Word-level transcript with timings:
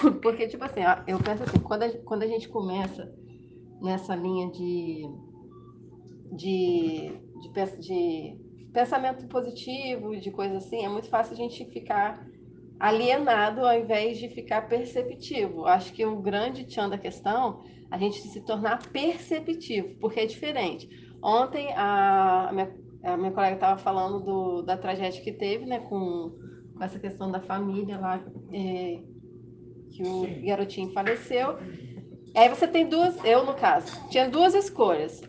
Porque, 0.22 0.48
tipo 0.48 0.64
assim, 0.64 0.80
eu 1.06 1.18
penso 1.18 1.42
assim, 1.42 1.58
quando 1.58 1.82
a, 1.82 1.90
quando 2.04 2.22
a 2.22 2.26
gente 2.26 2.48
começa 2.48 3.12
nessa 3.80 4.14
linha 4.14 4.50
de, 4.50 5.02
de, 6.32 7.12
de, 7.40 7.78
de 7.78 8.38
pensamento 8.72 9.26
positivo, 9.28 10.16
de 10.16 10.30
coisa 10.30 10.58
assim, 10.58 10.84
é 10.84 10.88
muito 10.88 11.08
fácil 11.08 11.34
a 11.34 11.36
gente 11.36 11.64
ficar 11.66 12.26
alienado 12.78 13.64
ao 13.64 13.78
invés 13.78 14.18
de 14.18 14.28
ficar 14.28 14.68
perceptivo. 14.68 15.66
Acho 15.66 15.92
que 15.92 16.04
o 16.04 16.20
grande 16.20 16.64
tchan 16.64 16.88
da 16.88 16.98
questão 16.98 17.64
a 17.90 17.98
gente 17.98 18.20
se 18.20 18.40
tornar 18.40 18.90
perceptivo, 18.90 19.96
porque 20.00 20.20
é 20.20 20.26
diferente. 20.26 20.88
Ontem 21.22 21.72
a, 21.74 22.48
a 22.48 22.52
minha, 22.52 22.74
a 23.04 23.16
minha 23.16 23.32
colega 23.32 23.54
estava 23.54 23.78
falando 23.78 24.20
do, 24.20 24.62
da 24.62 24.76
tragédia 24.76 25.22
que 25.22 25.32
teve, 25.32 25.64
né, 25.64 25.80
com, 25.80 26.36
com 26.76 26.84
essa 26.84 26.98
questão 26.98 27.30
da 27.30 27.40
família 27.40 27.98
lá, 27.98 28.22
é, 28.52 29.02
que 29.96 30.02
o 30.02 30.46
garotinho 30.46 30.92
faleceu. 30.92 31.56
Aí 32.34 32.48
você 32.48 32.68
tem 32.68 32.86
duas, 32.86 33.16
eu 33.24 33.44
no 33.44 33.54
caso, 33.54 34.08
tinha 34.10 34.28
duas 34.28 34.54
escolhas. 34.54 35.22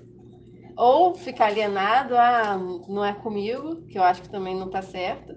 Ou 0.76 1.16
ficar 1.16 1.48
alienado, 1.48 2.16
ah, 2.16 2.58
não 2.88 3.04
é 3.04 3.14
comigo, 3.14 3.88
que 3.88 3.98
eu 3.98 4.04
acho 4.04 4.22
que 4.22 4.30
também 4.30 4.56
não 4.56 4.68
está 4.68 4.82
certo, 4.82 5.36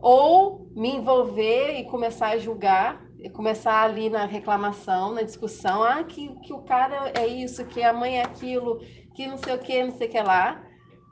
ou 0.00 0.68
me 0.74 0.96
envolver 0.96 1.78
e 1.78 1.84
começar 1.84 2.28
a 2.28 2.38
julgar, 2.38 3.04
e 3.22 3.28
começar 3.28 3.82
ali 3.82 4.08
na 4.08 4.24
reclamação, 4.24 5.12
na 5.12 5.22
discussão, 5.22 5.82
ah, 5.82 6.02
que, 6.02 6.34
que 6.40 6.52
o 6.52 6.62
cara 6.62 7.12
é 7.14 7.26
isso, 7.26 7.66
que 7.66 7.82
a 7.82 7.92
mãe 7.92 8.18
é 8.18 8.22
aquilo, 8.22 8.80
que 9.14 9.26
não 9.26 9.36
sei 9.36 9.54
o 9.54 9.58
que, 9.58 9.84
não 9.84 9.92
sei 9.92 10.08
o 10.08 10.10
que 10.10 10.20
lá. 10.20 10.64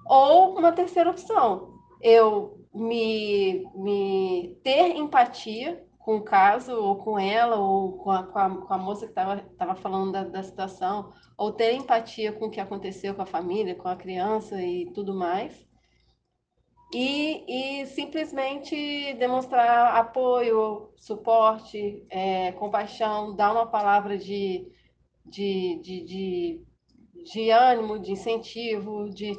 Ou 0.07 0.59
uma 0.59 0.73
terceira 0.73 1.11
opção, 1.11 1.75
eu 2.01 2.59
me, 2.75 3.65
me 3.75 4.59
ter 4.65 4.97
empatia 4.97 5.87
com 5.99 6.17
o 6.17 6.23
caso, 6.23 6.73
ou 6.73 6.97
com 6.97 7.19
ela, 7.19 7.57
ou 7.57 7.99
com 7.99 8.11
a, 8.11 8.23
com 8.23 8.39
a, 8.39 8.67
com 8.67 8.75
a 8.75 8.79
moça 8.79 9.07
que 9.07 9.13
estava 9.13 9.75
falando 9.75 10.13
da, 10.13 10.25
da 10.25 10.43
situação, 10.43 11.13
ou 11.37 11.53
ter 11.53 11.75
empatia 11.75 12.33
com 12.33 12.47
o 12.47 12.51
que 12.51 12.61
aconteceu 12.61 13.15
com 13.15 13.23
a 13.23 13.27
família, 13.27 13.75
com 13.75 13.89
a 13.89 13.97
criança 13.97 14.61
e 14.63 14.91
tudo 14.93 15.15
mais. 15.15 15.67
E, 16.95 17.83
e 17.83 17.87
simplesmente 17.87 19.15
demonstrar 19.15 19.97
apoio, 19.97 20.91
suporte, 20.97 22.03
é, 22.09 22.53
compaixão, 22.53 23.37
dar 23.37 23.53
uma 23.53 23.67
palavra 23.67 24.17
de, 24.17 24.67
de, 25.27 25.79
de, 25.83 26.05
de, 26.05 26.65
de 27.31 27.51
ânimo, 27.51 27.99
de 27.99 28.13
incentivo, 28.13 29.11
de 29.11 29.33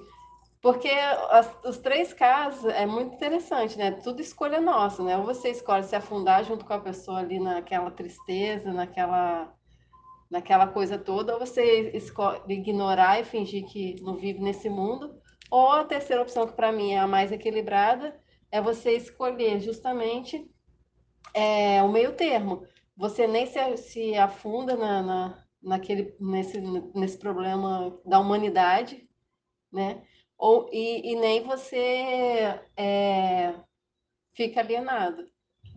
porque 0.62 0.90
as, 0.90 1.56
os 1.64 1.78
três 1.78 2.14
casos 2.14 2.66
é 2.66 2.86
muito 2.86 3.16
interessante, 3.16 3.78
né? 3.78 3.92
Tudo 3.92 4.22
escolha 4.22 4.60
nossa, 4.60 5.02
né? 5.04 5.18
Ou 5.18 5.26
você 5.26 5.50
escolhe 5.50 5.84
se 5.84 5.96
afundar 5.96 6.44
junto 6.44 6.66
com 6.66 6.74
a 6.74 6.82
pessoa 6.82 7.20
ali 7.20 7.40
naquela 7.40 7.90
tristeza, 7.92 8.74
naquela, 8.74 9.54
naquela 10.30 10.68
coisa 10.68 10.98
toda, 10.98 11.34
ou 11.34 11.40
você 11.40 11.92
escolhe 11.92 12.42
ignorar 12.50 13.20
e 13.20 13.24
fingir 13.24 13.66
que 13.68 14.02
não 14.02 14.18
vive 14.18 14.40
nesse 14.40 14.70
mundo, 14.70 15.18
ou 15.50 15.72
a 15.72 15.86
terceira 15.86 16.22
opção, 16.22 16.46
que 16.46 16.54
para 16.54 16.72
mim 16.72 16.92
é 16.92 17.00
a 17.00 17.08
mais 17.08 17.32
equilibrada, 17.32 18.20
é 18.52 18.62
você 18.62 18.92
escolher 18.98 19.62
justamente 19.62 20.46
é, 21.34 21.82
o 21.84 21.90
meio 21.90 22.14
termo. 22.14 22.66
Você 22.98 23.26
nem 23.28 23.46
se, 23.46 23.78
se 23.78 24.16
afunda 24.16 24.76
na, 24.76 25.02
na, 25.02 25.44
naquele, 25.64 26.14
nesse, 26.20 26.60
nesse 26.94 27.18
problema 27.18 27.98
da 28.06 28.20
humanidade, 28.20 29.08
né? 29.72 30.04
Ou, 30.40 30.70
e, 30.72 31.12
e 31.12 31.16
nem 31.18 31.44
você 31.44 32.62
é, 32.78 33.54
fica 34.32 34.62
alienado. 34.62 35.30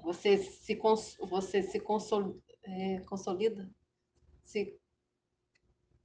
Você 0.05 0.39
se, 0.39 0.77
cons, 0.77 1.17
você 1.21 1.65
se 1.65 1.81
consol, 1.81 2.41
é, 2.63 3.01
consolida. 3.01 3.69
Se, 4.45 4.79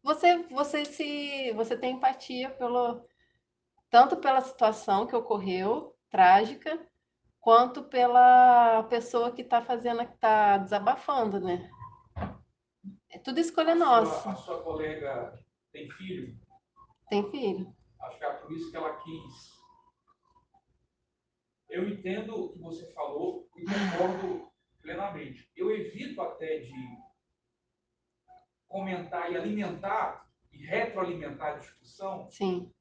você, 0.02 0.40
você, 0.50 0.86
se, 0.86 1.54
você 1.54 1.78
tem 1.78 1.98
empatia 1.98 2.50
pelo, 2.50 3.06
tanto 3.92 4.17
pela 4.17 4.42
situação 4.42 5.06
que 5.06 5.16
ocorreu, 5.16 5.96
trágica, 6.10 6.84
quanto 7.40 7.84
pela 7.84 8.82
pessoa 8.90 9.32
que 9.32 9.44
está 9.44 9.62
fazendo, 9.62 10.04
que 10.04 10.16
está 10.16 10.58
desabafando, 10.58 11.40
né? 11.40 11.70
É 13.12 13.20
tudo 13.20 13.40
escolha 13.40 13.73
a 13.73 13.76
nossa. 13.76 14.23
Sua, 14.23 14.32
a 14.32 14.36
sua 14.36 14.64
colega 14.64 15.40
tem 15.72 15.92
filho? 15.92 16.36
Tem 17.08 17.30
filho. 17.30 17.77
Acho 18.08 18.18
que 18.18 18.26
é 18.26 18.34
por 18.34 18.52
isso 18.52 18.72
que 18.72 18.78
ela 18.78 18.95
quis. 18.98 19.58
Eu 21.70 21.88
entendo 21.88 22.34
o 22.36 22.54
que 22.54 22.60
você 22.60 22.92
falou 22.94 23.48
e 23.56 23.66
concordo 23.66 24.52
plenamente. 24.82 25.52
Eu 25.56 25.72
evito 25.72 26.22
até 26.22 26.60
de 26.60 26.98
comentar 28.67 29.32
e 29.32 29.38
alimentar 29.38 30.30
e 30.52 30.66
retroalimentar 30.66 31.56
a 31.56 31.60
discussão. 31.60 32.30
Sim 32.32 32.72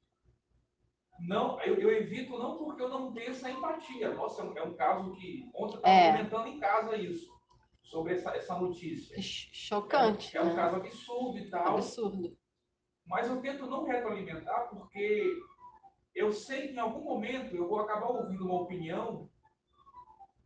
não, 1.19 1.59
eu, 1.61 1.75
eu, 1.75 1.91
evito 1.91 2.37
não 2.37 2.57
porque 2.57 2.81
eu 2.81 2.89
não 2.89 3.11
tenho 3.11 3.31
essa 3.31 3.49
empatia. 3.49 4.13
Nossa, 4.13 4.41
é 4.41 4.45
um, 4.45 4.57
é 4.57 4.63
um 4.63 4.75
caso 4.75 5.11
que 5.15 5.49
ontem 5.55 5.75
eu 5.75 5.77
estava 5.77 5.95
é. 5.95 6.11
comentando 6.11 6.47
em 6.47 6.59
casa 6.59 6.95
isso, 6.95 7.27
sobre 7.81 8.13
essa, 8.13 8.31
essa 8.35 8.57
notícia. 8.57 9.15
Chocante. 9.21 10.37
É, 10.37 10.39
é 10.39 10.43
um 10.43 10.49
né? 10.49 10.55
caso 10.55 10.75
absurdo 10.75 11.39
e 11.39 11.49
tal. 11.49 11.75
Absurdo. 11.75 12.37
Mas 13.07 13.27
eu 13.27 13.41
tento 13.41 13.65
não 13.65 13.85
retroalimentar 13.85 14.69
porque 14.69 15.39
eu 16.13 16.31
sei 16.33 16.67
que 16.67 16.73
em 16.73 16.79
algum 16.79 17.03
momento 17.03 17.55
eu 17.55 17.67
vou 17.67 17.79
acabar 17.79 18.07
ouvindo 18.07 18.45
uma 18.45 18.61
opinião 18.61 19.29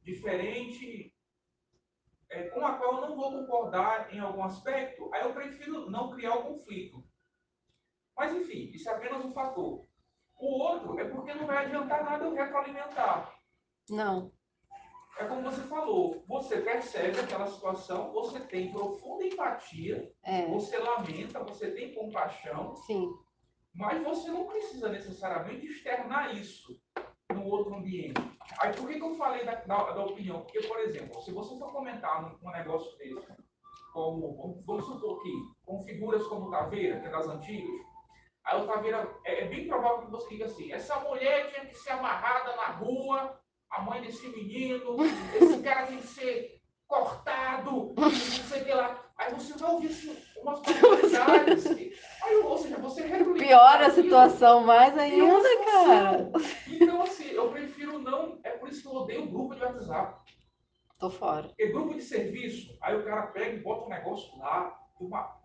diferente 0.04 1.14
é, 2.30 2.44
com 2.50 2.66
a 2.66 2.78
qual 2.78 2.96
eu 2.96 3.10
não 3.10 3.16
vou 3.16 3.32
concordar 3.32 4.14
em 4.14 4.20
algum 4.20 4.44
aspecto. 4.44 5.14
Aí 5.14 5.24
eu 5.24 5.34
prefiro 5.34 5.90
não 5.90 6.12
criar 6.12 6.36
o 6.36 6.44
conflito. 6.44 7.04
Mas 8.16 8.34
enfim, 8.34 8.70
isso 8.74 8.90
é 8.90 8.94
apenas 8.94 9.26
um 9.26 9.34
fator. 9.34 9.88
O 10.38 10.60
outro 10.60 11.00
é 11.00 11.06
porque 11.10 11.34
não 11.34 11.48
vai 11.48 11.66
adiantar 11.66 12.04
nada 12.04 12.26
eu 12.26 12.34
retroalimentar. 12.34 13.34
Não. 13.90 14.32
É 15.18 15.26
como 15.26 15.44
você 15.44 15.62
falou, 15.64 16.24
você 16.28 16.62
percebe 16.62 17.20
aquela 17.20 17.48
situação, 17.48 18.12
você 18.12 18.40
tem 18.40 18.72
profunda 18.72 19.26
empatia, 19.26 20.12
é. 20.24 20.48
você 20.48 20.78
lamenta, 20.78 21.44
você 21.44 21.70
tem 21.72 21.94
compaixão. 21.94 22.76
Sim. 22.76 23.12
Mas 23.74 24.04
você 24.04 24.30
não 24.30 24.48
precisa 24.48 24.90
necessariamente 24.90 25.66
externar 25.68 26.36
isso 26.36 26.80
no 27.34 27.46
outro 27.46 27.76
ambiente. 27.76 28.22
Aí 28.60 28.74
por 28.74 28.88
que, 28.88 28.96
que 28.96 29.04
eu 29.04 29.16
falei 29.16 29.46
da, 29.46 29.56
da, 29.56 29.92
da, 29.92 30.06
opinião? 30.06 30.42
Porque, 30.42 30.62
por 30.62 30.80
exemplo, 30.80 31.22
se 31.22 31.32
você 31.32 31.58
for 31.58 31.72
comentar 31.72 32.22
num, 32.22 32.38
um 32.48 32.52
negócio 32.52 32.98
desse, 32.98 33.28
como, 33.94 34.64
vamos 34.66 34.86
supor 34.86 35.22
que, 35.22 35.32
com 35.64 35.84
figuras 35.84 36.26
como 36.28 36.52
Taveira, 36.52 37.00
que 37.00 37.08
é 37.08 37.12
das 37.12 37.28
antigas, 37.28 37.92
Aí 38.44 38.60
o 38.60 38.66
Taveira, 38.66 39.08
é, 39.24 39.44
é, 39.44 39.48
bem 39.48 39.68
provável 39.68 40.06
que 40.06 40.12
você 40.12 40.30
diga 40.30 40.46
assim: 40.46 40.72
essa 40.72 41.00
mulher 41.02 41.52
tinha 41.52 41.66
que 41.66 41.76
ser 41.76 41.92
amarrada 41.92 42.56
na 42.56 42.68
rua, 42.72 43.40
a 43.72 43.82
mãe 43.82 44.02
desse 44.02 44.28
menino, 44.28 44.98
esse 45.40 45.62
cara 45.62 45.88
tem 45.88 45.98
que 45.98 46.08
ser 46.08 46.62
cortado, 46.88 47.94
não 47.96 48.12
sei 48.12 48.62
o 48.62 48.66
que 48.66 48.74
lá. 48.74 49.02
Aí 49.18 49.34
você 49.34 49.54
vai 49.58 49.72
ouvir 49.72 49.88
assim, 49.88 50.18
umas 50.38 50.60
possibilidades. 50.62 51.66
Aí, 52.24 52.36
ou 52.38 52.58
seja, 52.58 52.78
você 52.78 53.04
Piora 53.04 53.88
a 53.88 53.92
situação 53.92 54.62
mais 54.62 54.98
ainda, 54.98 55.66
cara. 55.66 56.32
Então, 56.68 57.02
assim, 57.02 57.30
eu 57.30 57.50
prefiro 57.50 58.00
não. 58.00 58.40
É 58.44 58.52
por 58.52 58.70
isso 58.70 58.82
que 58.82 58.88
eu 58.88 58.94
odeio 58.94 59.28
grupo 59.28 59.56
de 59.56 59.64
WhatsApp. 59.64 60.20
Tô 61.00 61.10
fora. 61.10 61.48
Porque 61.48 61.68
grupo 61.68 61.94
de 61.94 62.02
serviço, 62.02 62.78
aí 62.82 62.96
o 62.96 63.06
cara 63.06 63.28
pega 63.28 63.56
e 63.56 63.60
bota 63.60 63.86
um 63.86 63.90
negócio 63.90 64.38
lá, 64.38 64.78
uma 65.00 65.42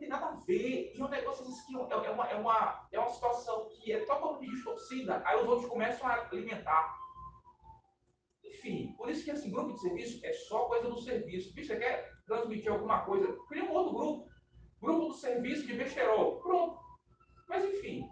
tem 0.00 0.08
nada 0.08 0.26
a 0.26 0.36
ver. 0.46 0.92
E 0.94 1.02
o 1.02 1.08
negócio 1.08 1.46
assim, 1.46 1.76
é, 1.76 2.06
é, 2.06 2.10
uma, 2.10 2.26
é, 2.26 2.34
uma, 2.34 2.88
é 2.90 2.98
uma 2.98 3.10
situação 3.10 3.68
que 3.68 3.92
é 3.92 4.00
totalmente 4.00 4.50
distorcida. 4.50 5.22
Aí 5.24 5.36
os 5.40 5.48
outros 5.48 5.68
começam 5.68 6.08
a 6.08 6.26
alimentar. 6.32 6.98
Enfim, 8.50 8.94
por 8.96 9.08
isso 9.08 9.24
que 9.24 9.30
assim, 9.30 9.50
grupo 9.50 9.72
de 9.72 9.80
serviço 9.80 10.20
é 10.24 10.32
só 10.32 10.64
coisa 10.66 10.88
do 10.88 11.00
serviço. 11.00 11.54
Você 11.54 11.76
quer 11.76 12.10
transmitir 12.26 12.70
alguma 12.70 13.04
coisa? 13.04 13.36
Cria 13.48 13.64
um 13.64 13.72
outro 13.72 13.94
grupo. 13.94 14.30
Grupo 14.80 15.06
do 15.06 15.14
serviço 15.14 15.66
de 15.66 15.74
besterol. 15.74 16.40
Pronto. 16.40 16.78
Mas 17.48 17.64
enfim. 17.64 18.08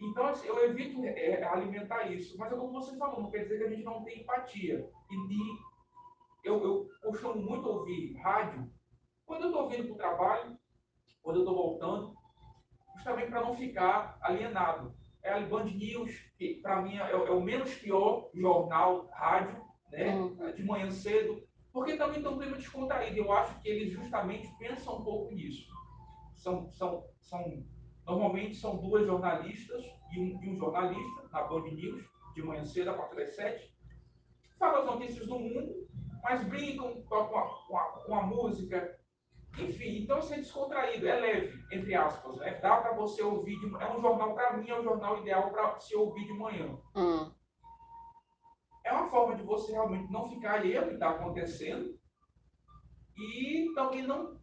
Então, 0.00 0.26
assim, 0.26 0.48
eu 0.48 0.64
evito 0.64 1.04
é, 1.04 1.42
alimentar 1.44 2.10
isso. 2.10 2.36
Mas 2.36 2.52
é 2.52 2.56
como 2.56 2.72
você 2.72 2.96
falou, 2.96 3.22
não 3.22 3.30
quer 3.30 3.44
dizer 3.44 3.58
que 3.58 3.64
a 3.64 3.70
gente 3.70 3.84
não 3.84 4.02
tem 4.04 4.20
empatia. 4.20 4.90
E, 5.10 5.14
e 5.14 5.58
eu, 6.44 6.62
eu 6.62 6.88
costumo 7.02 7.36
muito 7.36 7.68
ouvir 7.68 8.14
rádio 8.16 8.70
quando 9.24 9.44
eu 9.44 9.48
estou 9.48 9.68
vindo 9.68 9.84
para 9.84 9.94
o 9.94 9.96
trabalho, 9.96 10.58
quando 11.22 11.36
eu 11.36 11.42
estou 11.42 11.56
voltando, 11.56 12.14
justamente 12.96 13.30
para 13.30 13.40
não 13.40 13.54
ficar 13.54 14.18
alienado. 14.20 14.94
É 15.24 15.32
a 15.32 15.40
Band 15.40 15.64
News, 15.64 16.12
que 16.38 16.60
para 16.62 16.82
mim 16.82 16.96
é, 16.96 17.10
é, 17.10 17.16
o 17.16 17.40
menos 17.40 17.74
pior 17.74 18.30
jornal, 18.32 19.08
rádio, 19.12 19.60
né? 19.90 20.14
Uhum. 20.14 20.52
de 20.52 20.62
manhã 20.62 20.90
cedo, 20.90 21.42
porque 21.72 21.96
também 21.96 22.22
tem 22.22 22.30
um 22.30 22.38
clima 22.38 22.56
descontraído. 22.56 23.16
Eu 23.16 23.32
acho 23.32 23.60
que 23.60 23.68
eles 23.68 23.92
justamente 23.92 24.48
pensam 24.58 24.98
um 24.98 25.04
pouco 25.04 25.34
nisso. 25.34 25.66
São, 26.36 26.70
são, 26.70 27.04
são, 27.20 27.64
normalmente 28.06 28.54
são 28.54 28.76
duas 28.76 29.06
jornalistas 29.06 29.82
e 30.12 30.20
um, 30.20 30.44
e 30.44 30.50
um 30.50 30.56
jornalista 30.56 31.28
na 31.32 31.42
Band 31.42 31.62
News, 31.62 32.04
de 32.34 32.42
manhã 32.42 32.64
cedo, 32.64 32.90
a 32.90 32.94
partir 32.94 33.16
das 33.16 33.34
sete, 33.34 33.74
fala 34.58 34.80
as 34.80 34.86
notícias 34.86 35.26
do 35.26 35.38
mundo 35.38 35.84
mas 36.24 36.42
brincam, 36.44 37.02
tocam 37.02 37.36
uma, 37.68 37.68
uma, 37.68 38.06
uma 38.06 38.22
música. 38.22 38.98
Enfim, 39.58 40.02
então 40.02 40.18
isso 40.18 40.34
é 40.34 40.38
descontraído, 40.38 41.06
é 41.06 41.20
leve, 41.20 41.64
entre 41.72 41.94
aspas. 41.94 42.36
Né? 42.36 42.58
Dá 42.60 42.76
para 42.78 42.94
você 42.94 43.22
ouvir, 43.22 43.58
de, 43.60 43.66
é 43.66 43.96
um 43.96 44.00
jornal, 44.00 44.34
para 44.34 44.56
mim, 44.56 44.68
é 44.68 44.78
um 44.78 44.82
jornal 44.82 45.20
ideal 45.20 45.50
para 45.50 45.78
se 45.78 45.94
ouvir 45.94 46.24
de 46.24 46.32
manhã. 46.32 46.76
Hum. 46.96 47.32
É 48.84 48.92
uma 48.92 49.08
forma 49.08 49.36
de 49.36 49.42
você 49.42 49.72
realmente 49.72 50.10
não 50.12 50.28
ficar 50.28 50.54
alheio 50.54 50.80
ao 50.80 50.88
que 50.88 50.94
está 50.94 51.10
acontecendo 51.10 51.98
e 53.16 53.72
também 53.74 54.02
não 54.02 54.40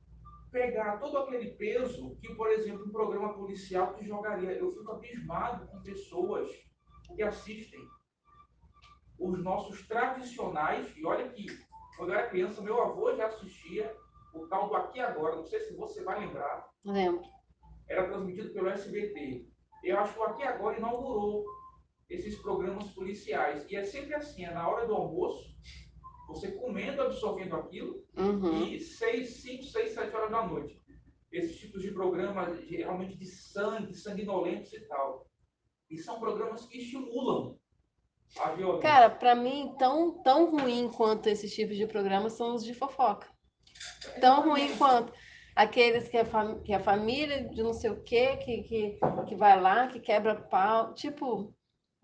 pegar 0.51 0.97
todo 0.97 1.17
aquele 1.17 1.51
peso 1.51 2.17
que, 2.19 2.33
por 2.35 2.49
exemplo, 2.49 2.85
um 2.85 2.91
programa 2.91 3.33
policial 3.33 3.93
te 3.93 4.05
jogaria. 4.05 4.51
Eu 4.51 4.73
fico 4.73 4.91
abismado 4.91 5.67
com 5.67 5.81
pessoas 5.81 6.49
que 7.15 7.21
assistem 7.21 7.79
os 9.19 9.43
nossos 9.43 9.85
tradicionais, 9.87 10.91
e 10.97 11.05
olha 11.05 11.29
que 11.29 11.45
quando 11.95 12.11
eu 12.11 12.17
era 12.17 12.29
criança, 12.29 12.61
meu 12.61 12.81
avô 12.81 13.15
já 13.15 13.27
assistia 13.27 13.95
o 14.33 14.47
tal 14.47 14.69
do 14.69 14.75
Aqui 14.75 14.99
Agora, 14.99 15.35
não 15.35 15.45
sei 15.45 15.59
se 15.61 15.75
você 15.75 16.03
vai 16.03 16.19
lembrar. 16.19 16.69
Lembro. 16.85 17.23
Era 17.89 18.07
transmitido 18.07 18.53
pelo 18.53 18.69
SBT. 18.69 19.47
Eu 19.83 19.99
acho 19.99 20.13
que 20.13 20.19
o 20.19 20.23
Aqui 20.23 20.43
Agora 20.43 20.77
inaugurou 20.77 21.45
esses 22.09 22.37
programas 22.39 22.89
policiais. 22.91 23.65
E 23.69 23.75
é 23.75 23.83
sempre 23.83 24.13
assim, 24.15 24.45
é 24.45 24.53
na 24.53 24.67
hora 24.67 24.85
do 24.85 24.93
almoço, 24.93 25.49
você 26.27 26.51
comendo, 26.51 27.01
absorvendo 27.01 27.55
aquilo, 27.55 28.03
uhum. 28.17 28.63
e 28.63 28.79
seis, 28.79 29.41
cinco, 29.41 29.63
seis, 29.63 29.93
sete 29.93 30.15
horas 30.15 30.31
da 30.31 30.45
noite. 30.45 30.79
Esses 31.31 31.57
tipos 31.57 31.81
de 31.81 31.91
programas, 31.91 32.59
geralmente 32.67 33.17
de 33.17 33.25
sangue, 33.25 33.93
sanguinolentos 33.93 34.73
e 34.73 34.81
tal. 34.81 35.27
E 35.89 35.97
são 35.97 36.19
programas 36.19 36.65
que 36.65 36.77
estimulam 36.77 37.57
a 38.39 38.51
violência. 38.51 38.81
Cara, 38.81 39.09
para 39.09 39.35
mim, 39.35 39.73
tão, 39.77 40.21
tão 40.21 40.51
ruim 40.51 40.89
quanto 40.89 41.27
esses 41.27 41.53
tipos 41.53 41.77
de 41.77 41.87
programas 41.87 42.33
são 42.33 42.55
os 42.55 42.63
de 42.63 42.73
fofoca. 42.73 43.27
Tão 44.19 44.41
ruim 44.41 44.75
quanto 44.77 45.13
aqueles 45.55 46.07
que 46.07 46.17
é, 46.17 46.25
que 46.63 46.73
é 46.73 46.79
família 46.79 47.47
de 47.49 47.61
não 47.61 47.73
sei 47.73 47.91
o 47.91 48.01
quê, 48.03 48.37
que, 48.37 48.63
que, 48.63 48.99
que 49.27 49.35
vai 49.35 49.59
lá, 49.59 49.87
que 49.87 49.99
quebra 49.99 50.35
pau. 50.35 50.93
Tipo, 50.93 51.53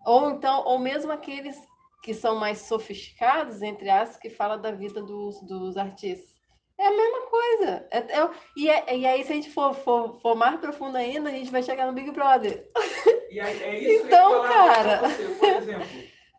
ou 0.04 0.30
então, 0.30 0.64
ou 0.64 0.78
mesmo 0.78 1.12
aqueles 1.12 1.56
que 2.02 2.14
são 2.14 2.36
mais 2.36 2.58
sofisticados, 2.58 3.62
entre 3.62 3.90
aspas, 3.90 4.18
que 4.18 4.30
fala 4.30 4.56
da 4.56 4.70
vida 4.70 5.02
dos, 5.02 5.40
dos 5.42 5.76
artistas. 5.76 6.38
É 6.78 6.86
a 6.86 6.92
mesma 6.92 7.26
coisa. 7.26 7.88
É, 7.90 7.98
é, 7.98 8.30
e, 8.56 8.70
é, 8.70 8.96
e 8.96 9.06
aí, 9.06 9.24
se 9.24 9.32
a 9.32 9.34
gente 9.34 9.50
for, 9.50 9.74
for, 9.74 10.20
for 10.20 10.36
mais 10.36 10.60
profundo 10.60 10.96
ainda, 10.96 11.28
a 11.28 11.32
gente 11.32 11.50
vai 11.50 11.62
chegar 11.62 11.86
no 11.86 11.92
Big 11.92 12.10
Brother. 12.12 12.70
E 13.30 13.40
aí, 13.40 13.62
é 13.62 13.78
isso 13.80 14.06
então, 14.06 14.42
que 14.42 14.48
cara. 14.48 15.08
Você, 15.08 15.34
por 15.34 15.48
exemplo, 15.48 15.86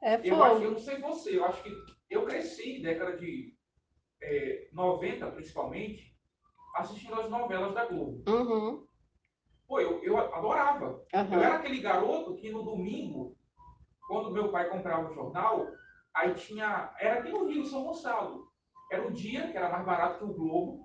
é 0.02 0.20
eu, 0.24 0.44
acho, 0.44 0.64
eu 0.64 0.72
não 0.72 0.80
sei 0.80 0.98
você, 1.00 1.38
eu 1.38 1.46
acho 1.46 1.62
que 1.62 1.70
eu 2.10 2.26
cresci, 2.26 2.82
década 2.82 3.18
de 3.18 3.54
é, 4.22 4.70
90 4.72 5.32
principalmente, 5.32 6.16
assistindo 6.76 7.20
as 7.20 7.30
novelas 7.30 7.74
da 7.74 7.86
Globo. 7.86 8.24
Uhum. 8.28 8.88
Pô, 9.68 9.80
eu, 9.80 10.04
eu 10.04 10.18
adorava. 10.18 11.06
Uhum. 11.14 11.34
Eu 11.34 11.44
era 11.44 11.56
aquele 11.56 11.80
garoto 11.80 12.36
que 12.36 12.50
no 12.50 12.64
domingo 12.64 13.38
quando 14.10 14.32
meu 14.32 14.50
pai 14.50 14.68
comprava 14.68 15.08
o 15.08 15.14
jornal, 15.14 15.68
aí 16.16 16.34
tinha. 16.34 16.92
Era 17.00 17.20
aqui 17.20 17.30
no 17.30 17.48
Rio, 17.48 17.64
São 17.64 17.84
Gonçalo. 17.84 18.50
Era 18.92 19.08
o 19.08 19.12
dia, 19.12 19.52
que 19.52 19.56
era 19.56 19.70
mais 19.70 19.86
barato 19.86 20.18
que 20.18 20.24
o 20.24 20.34
Globo, 20.34 20.84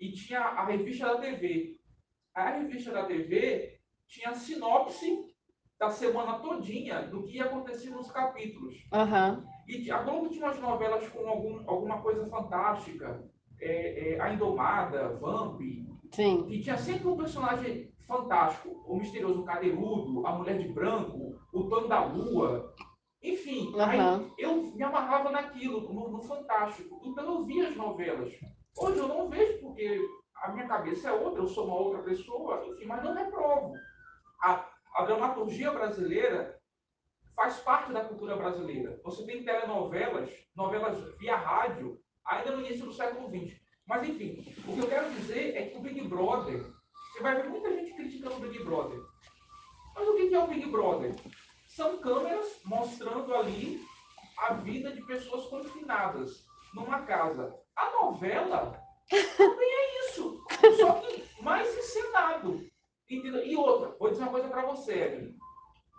e 0.00 0.10
tinha 0.12 0.40
a 0.40 0.64
revista 0.64 1.04
da 1.04 1.20
TV. 1.20 1.78
A 2.34 2.50
revista 2.52 2.90
da 2.92 3.04
TV 3.04 3.78
tinha 4.08 4.34
sinopse 4.34 5.36
da 5.78 5.90
semana 5.90 6.38
todinha 6.38 7.02
do 7.02 7.24
que 7.24 7.36
ia 7.36 7.44
acontecer 7.44 7.90
nos 7.90 8.10
capítulos. 8.10 8.74
Uhum. 8.90 9.46
E 9.66 9.90
a 9.90 10.02
Globo 10.02 10.28
tinha 10.28 10.46
umas 10.46 10.60
novelas 10.60 11.08
com 11.08 11.26
algum, 11.26 11.62
alguma 11.66 12.00
coisa 12.00 12.26
fantástica. 12.26 13.22
É, 13.60 14.14
é, 14.14 14.20
a 14.20 14.32
Indomada, 14.32 15.16
Vamp. 15.16 15.60
Sim. 16.12 16.46
E 16.48 16.60
tinha 16.60 16.76
sempre 16.76 17.08
um 17.08 17.16
personagem 17.16 17.90
fantástico. 18.06 18.84
O 18.86 18.96
misterioso 18.96 19.44
cadeirudo, 19.44 20.26
a 20.26 20.32
mulher 20.32 20.58
de 20.58 20.68
branco, 20.68 21.38
o 21.52 21.64
Tony 21.64 21.88
da 21.88 22.04
Lua. 22.04 22.74
Enfim, 23.22 23.72
uhum. 23.74 23.80
aí 23.80 24.32
eu 24.38 24.62
me 24.74 24.82
amarrava 24.84 25.30
naquilo, 25.30 25.92
no, 25.92 26.10
no, 26.10 26.22
fantástico. 26.22 27.00
Então 27.04 27.24
eu 27.24 27.44
via 27.44 27.68
as 27.68 27.76
novelas. 27.76 28.32
Hoje 28.78 28.98
eu 28.98 29.08
não 29.08 29.28
vejo 29.28 29.58
porque 29.60 30.00
a 30.42 30.52
minha 30.52 30.68
cabeça 30.68 31.08
é 31.08 31.12
outra, 31.12 31.42
eu 31.42 31.48
sou 31.48 31.64
uma 31.64 31.74
outra 31.74 32.02
pessoa, 32.02 32.64
enfim, 32.66 32.84
mas 32.84 33.02
não 33.02 33.14
reprovo. 33.14 33.74
A, 34.42 34.64
a 34.94 35.04
dramaturgia 35.04 35.72
brasileira 35.72 36.55
faz 37.36 37.58
parte 37.58 37.92
da 37.92 38.04
cultura 38.04 38.34
brasileira. 38.34 39.00
Você 39.04 39.24
tem 39.24 39.44
telenovelas, 39.44 40.30
novelas 40.56 41.16
via 41.18 41.36
rádio, 41.36 42.00
ainda 42.24 42.56
no 42.56 42.66
início 42.66 42.86
do 42.86 42.92
século 42.92 43.28
XX. 43.28 43.56
Mas, 43.86 44.08
enfim, 44.08 44.52
o 44.66 44.74
que 44.74 44.80
eu 44.80 44.88
quero 44.88 45.10
dizer 45.10 45.56
é 45.56 45.66
que 45.66 45.76
o 45.76 45.80
Big 45.80 46.00
Brother, 46.08 46.64
você 47.12 47.22
vai 47.22 47.40
ver 47.40 47.48
muita 47.48 47.72
gente 47.72 47.94
criticando 47.94 48.36
o 48.36 48.40
Big 48.40 48.64
Brother. 48.64 49.00
Mas 49.94 50.08
o 50.08 50.16
que 50.16 50.34
é 50.34 50.42
o 50.42 50.48
Big 50.48 50.66
Brother? 50.66 51.14
são 51.76 51.98
câmeras 51.98 52.58
mostrando 52.64 53.34
ali 53.34 53.86
a 54.38 54.54
vida 54.54 54.90
de 54.92 55.02
pessoas 55.02 55.44
confinadas 55.46 56.46
numa 56.72 57.02
casa. 57.02 57.54
A 57.76 57.90
novela 57.90 58.82
também 59.36 59.68
é 59.68 60.06
isso, 60.06 60.42
só 60.78 60.92
que 60.94 61.42
mais 61.42 61.68
encenado. 61.76 62.66
E 63.08 63.56
outra, 63.56 63.94
vou 63.98 64.08
dizer 64.08 64.22
uma 64.22 64.32
coisa 64.32 64.48
para 64.48 64.66
você, 64.66 64.94
Evelyn. 64.94 65.36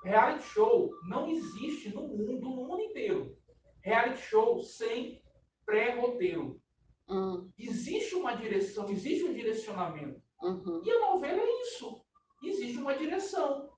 Reality 0.08 0.44
show 0.44 0.90
não 1.10 1.30
existe 1.30 1.94
no 1.94 2.08
mundo, 2.08 2.50
no 2.50 2.68
mundo 2.68 2.82
inteiro. 2.82 3.38
Reality 3.82 4.22
show 4.22 4.62
sem 4.62 5.22
pré-roteiro. 5.66 6.62
Hum. 7.10 7.50
Existe 7.58 8.16
uma 8.16 8.34
direção, 8.36 8.90
existe 8.90 9.26
um 9.26 9.34
direcionamento. 9.34 10.22
Uhum. 10.42 10.82
E 10.84 10.92
a 10.92 11.00
novela 11.12 11.42
é 11.42 11.62
isso. 11.62 12.02
Existe 12.44 12.78
uma 12.78 12.96
direção. 12.96 13.70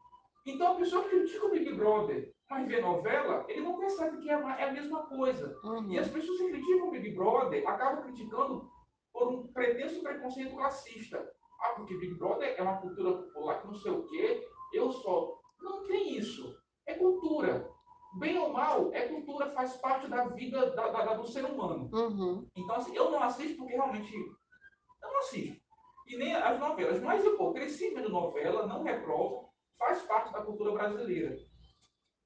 Então 0.46 0.74
a 0.74 0.76
pessoa 0.76 1.04
critica 1.04 1.46
o 1.46 1.52
Big 1.52 1.74
Brother, 1.74 2.31
mas 2.50 2.68
vê 2.68 2.81
novela, 2.81 3.46
ele 3.48 3.62
não 3.62 3.78
percebe 3.78 4.20
que 4.20 4.30
é 4.30 4.34
a, 4.34 4.60
é 4.60 4.70
a 4.70 4.72
mesma 4.72 5.08
coisa. 5.08 5.58
Uhum. 5.64 5.92
E 5.92 6.00
as 6.00 6.10
pessoas 6.10 6.38
que 6.40 6.50
criticam 6.50 6.88
o 6.88 6.92
Big 6.92 7.16
Brother 7.16 7.68
acabam 7.68 8.04
criticando 8.04 8.70
por 9.12 9.28
um 9.28 9.48
pretenso 9.48 10.02
preconceito 10.02 10.56
classista. 10.56 11.28
Ah, 11.62 11.74
porque 11.76 11.98
Big 11.98 12.14
Brother 12.16 12.56
é 12.58 12.62
uma 12.62 12.78
cultura 12.78 13.18
popular 13.18 13.62
que 13.62 13.68
não 13.68 13.76
sei 13.76 13.92
o 13.92 14.04
quê, 14.08 14.48
eu 14.74 14.92
só. 14.92 15.38
Não 15.61 15.88
tem 15.88 16.17
isso. 16.17 16.56
É 16.85 16.94
cultura. 16.94 17.69
Bem 18.17 18.38
ou 18.39 18.51
mal, 18.51 18.91
é 18.94 19.07
cultura, 19.07 19.51
faz 19.51 19.77
parte 19.77 20.07
da 20.07 20.25
vida 20.29 20.71
da, 20.71 20.89
da, 20.89 21.06
da 21.06 21.13
do 21.13 21.27
ser 21.27 21.45
humano. 21.45 21.89
Uhum. 21.94 22.47
Então, 22.56 22.75
assim, 22.75 22.95
eu 22.95 23.11
não 23.11 23.21
assisto 23.21 23.57
porque 23.57 23.73
realmente. 23.73 24.13
Eu 24.13 25.09
não 25.09 25.19
assisto. 25.19 25.61
E 26.07 26.18
nem 26.18 26.33
as 26.33 26.59
novelas. 26.59 27.01
Mas 27.01 27.23
eu 27.23 27.37
pô, 27.37 27.54
cresci 27.54 27.94
vendo 27.94 28.09
novela, 28.09 28.66
não 28.66 28.83
reprovo 28.83 29.49
faz 29.80 30.01
parte 30.04 30.33
da 30.33 30.42
cultura 30.42 30.73
brasileira. 30.73 31.35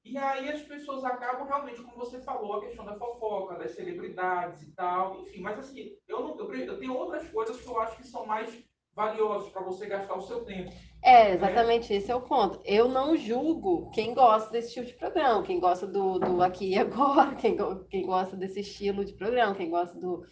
E 0.04 0.18
aí 0.18 0.50
as 0.50 0.60
pessoas 0.62 1.02
acabam 1.04 1.46
realmente, 1.46 1.80
como 1.80 1.96
você 1.96 2.20
falou, 2.20 2.54
a 2.54 2.60
questão 2.60 2.84
da 2.84 2.98
fofoca, 2.98 3.56
das 3.56 3.70
celebridades 3.70 4.62
e 4.62 4.72
tal, 4.72 5.22
enfim, 5.22 5.40
mas 5.40 5.58
assim, 5.58 5.96
eu, 6.06 6.20
não, 6.20 6.38
eu, 6.38 6.52
eu 6.52 6.78
tenho 6.78 6.94
outras 6.94 7.26
coisas 7.30 7.58
que 7.58 7.66
eu 7.66 7.80
acho 7.80 7.96
que 7.96 8.06
são 8.06 8.26
mais 8.26 8.52
valiosas 8.94 9.50
para 9.50 9.62
você 9.62 9.86
gastar 9.86 10.14
o 10.14 10.22
seu 10.22 10.44
tempo. 10.44 10.70
É, 11.02 11.32
exatamente 11.32 11.92
né? 11.92 11.98
esse 11.98 12.10
é 12.10 12.14
o 12.14 12.22
ponto. 12.22 12.60
Eu 12.64 12.88
não 12.88 13.16
julgo 13.16 13.90
quem 13.90 14.14
gosta 14.14 14.50
desse 14.50 14.72
tipo 14.72 14.86
de 14.86 14.94
programa, 14.94 15.42
quem 15.42 15.60
gosta 15.60 15.86
do, 15.86 16.18
do 16.18 16.42
aqui 16.42 16.70
e 16.70 16.78
agora, 16.78 17.34
quem, 17.36 17.56
quem 17.90 18.06
gosta 18.06 18.36
desse 18.36 18.60
estilo 18.60 19.04
de 19.04 19.12
programa, 19.12 19.54
quem 19.54 19.70
gosta 19.70 19.98
do, 19.98 20.24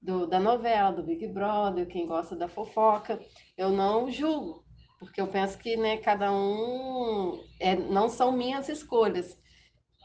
do, 0.00 0.26
da 0.26 0.38
novela, 0.40 0.92
do 0.92 1.02
Big 1.02 1.26
Brother, 1.28 1.86
quem 1.86 2.06
gosta 2.06 2.36
da 2.36 2.48
fofoca. 2.48 3.20
Eu 3.56 3.70
não 3.70 4.10
julgo 4.10 4.64
porque 5.04 5.20
eu 5.20 5.26
penso 5.26 5.58
que 5.58 5.76
né, 5.76 5.98
cada 5.98 6.32
um 6.32 7.38
é, 7.60 7.76
não 7.76 8.08
são 8.08 8.32
minhas 8.32 8.68
escolhas. 8.68 9.38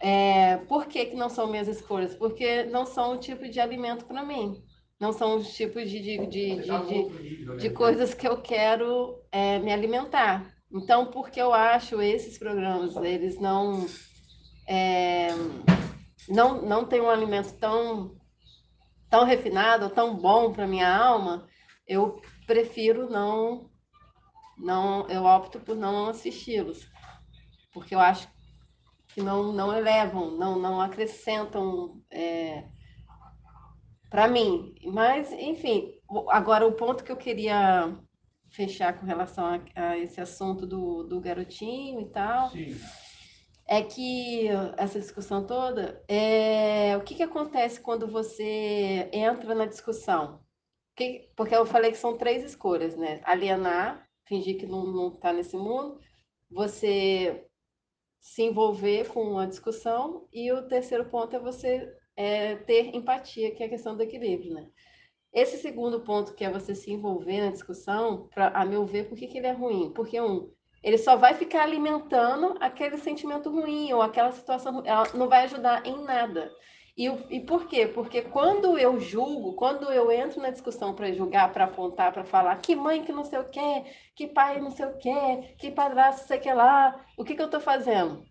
É, 0.02 0.58
por 0.68 0.88
que, 0.88 1.08
que 1.08 1.16
não 1.16 1.30
são 1.30 1.48
minhas 1.48 1.68
escolhas? 1.68 2.16
Porque 2.16 2.64
não 2.66 2.86
são 2.86 3.14
o 3.14 3.18
tipo 3.18 3.50
de 3.50 3.60
alimento 3.60 4.06
para 4.06 4.24
mim. 4.24 4.62
Não 5.00 5.14
são 5.14 5.38
os 5.38 5.54
tipos 5.56 5.90
de, 5.90 6.00
de, 6.00 6.28
de, 6.28 6.62
de, 6.62 7.46
né? 7.46 7.56
de 7.56 7.70
coisas 7.70 8.14
que 8.14 8.28
eu 8.28 8.42
quero 8.42 9.24
é, 9.32 9.58
me 9.60 9.72
alimentar. 9.72 10.54
Então, 10.72 11.06
porque 11.06 11.42
eu 11.42 11.54
acho 11.54 12.02
esses 12.02 12.38
programas, 12.38 12.96
eles 12.98 13.40
não, 13.40 13.86
é, 14.68 15.30
não, 16.28 16.62
não 16.62 16.86
têm 16.86 17.02
um 17.02 17.10
alimento 17.10 17.54
tão, 17.54 18.16
tão 19.10 19.24
refinado, 19.24 19.90
tão 19.90 20.16
bom 20.16 20.52
para 20.52 20.68
minha 20.68 20.94
alma, 20.94 21.48
eu 21.88 22.22
prefiro 22.46 23.10
não 23.10 23.70
não, 24.60 25.08
eu 25.08 25.24
opto 25.24 25.60
por 25.60 25.76
não 25.76 26.10
assisti-los, 26.10 26.88
porque 27.74 27.96
eu 27.96 28.00
acho 28.00 28.28
que 29.08 29.22
não, 29.22 29.54
não 29.54 29.76
elevam, 29.76 30.32
não, 30.32 30.60
não 30.60 30.82
acrescentam 30.82 32.02
é, 32.12 32.66
para 34.10 34.28
mim. 34.28 34.74
Mas, 34.86 35.32
enfim, 35.32 35.94
agora 36.30 36.66
o 36.68 36.74
ponto 36.74 37.04
que 37.04 37.12
eu 37.12 37.18
queria 37.18 37.96
fechar 38.50 39.00
com 39.00 39.06
relação 39.06 39.46
a, 39.46 39.62
a 39.76 39.98
esse 39.98 40.20
assunto 40.20 40.66
do, 40.66 41.04
do 41.04 41.20
garotinho 41.22 42.02
e 42.02 42.10
tal. 42.10 42.50
Sim. 42.50 42.76
é 43.68 43.84
que 43.84 44.48
essa 44.78 45.00
discussão 45.00 45.46
toda, 45.46 46.04
é, 46.08 46.98
o 46.98 47.02
que, 47.02 47.16
que 47.16 47.24
acontece 47.24 47.80
quando 47.80 48.08
você 48.08 49.10
entra 49.14 49.54
na 49.54 49.66
discussão? 49.66 50.40
Que, 50.96 51.30
porque 51.36 51.56
eu 51.56 51.66
falei 51.66 51.92
que 51.92 51.98
são 51.98 52.18
três 52.18 52.44
escolhas, 52.44 52.98
né? 52.98 53.22
Alienar, 53.24 54.08
fingir 54.26 54.58
que 54.58 54.66
não 54.66 55.10
está 55.10 55.32
nesse 55.32 55.56
mundo, 55.56 56.00
você 56.50 57.46
se 58.20 58.44
envolver 58.44 59.08
com 59.08 59.40
a 59.40 59.46
discussão, 59.46 60.28
e 60.34 60.52
o 60.52 60.68
terceiro 60.68 61.06
ponto 61.06 61.36
é 61.36 61.40
você 61.40 61.96
é, 62.20 62.58
ter 62.58 62.94
empatia, 62.94 63.56
que 63.56 63.64
é 63.64 63.68
a 63.68 63.70
questão 63.70 63.96
do 63.96 64.04
equilíbrio, 64.04 64.54
né? 64.54 64.68
Esse 65.32 65.58
segundo 65.58 66.02
ponto, 66.02 66.34
que 66.34 66.44
é 66.44 66.52
você 66.52 66.76
se 66.76 66.92
envolver 66.92 67.40
na 67.40 67.52
discussão, 67.52 68.28
pra, 68.34 68.50
a 68.50 68.66
meu 68.66 68.86
ver, 68.86 69.08
por 69.08 69.18
que, 69.18 69.26
que 69.26 69.38
ele 69.38 69.48
é 69.48 69.54
ruim? 69.54 69.94
Porque, 69.94 70.20
um, 70.20 70.52
ele 70.84 70.98
só 70.98 71.16
vai 71.16 71.34
ficar 71.36 71.64
alimentando 71.64 72.58
aquele 72.60 72.98
sentimento 72.98 73.50
ruim 73.50 73.94
ou 73.94 74.02
aquela 74.02 74.34
situação, 74.34 74.84
ela 74.86 75.08
não 75.14 75.30
vai 75.30 75.46
ajudar 75.46 75.86
em 75.86 76.04
nada. 76.04 76.52
E, 76.98 77.06
e 77.30 77.40
por 77.40 77.68
quê? 77.68 77.88
Porque 77.88 78.22
quando 78.24 78.78
eu 78.78 79.00
julgo, 79.00 79.54
quando 79.54 79.90
eu 79.90 80.12
entro 80.12 80.42
na 80.42 80.50
discussão 80.50 80.94
para 80.94 81.14
julgar, 81.14 81.54
para 81.54 81.64
apontar, 81.66 82.12
para 82.12 82.26
falar 82.26 82.58
que 82.58 82.76
mãe 82.76 83.02
que 83.02 83.14
não 83.14 83.24
sei 83.24 83.40
o 83.40 83.50
quê, 83.50 83.86
que 84.14 84.28
pai 84.28 84.60
não 84.60 84.72
sei 84.72 84.88
o 84.88 84.98
quê, 84.98 85.56
que 85.58 85.72
padrasto 85.72 86.28
sei 86.28 86.38
que 86.38 86.52
lá, 86.52 87.00
o 87.18 87.24
que, 87.24 87.34
que 87.34 87.42
eu 87.42 87.46
estou 87.46 87.62
fazendo? 87.62 88.26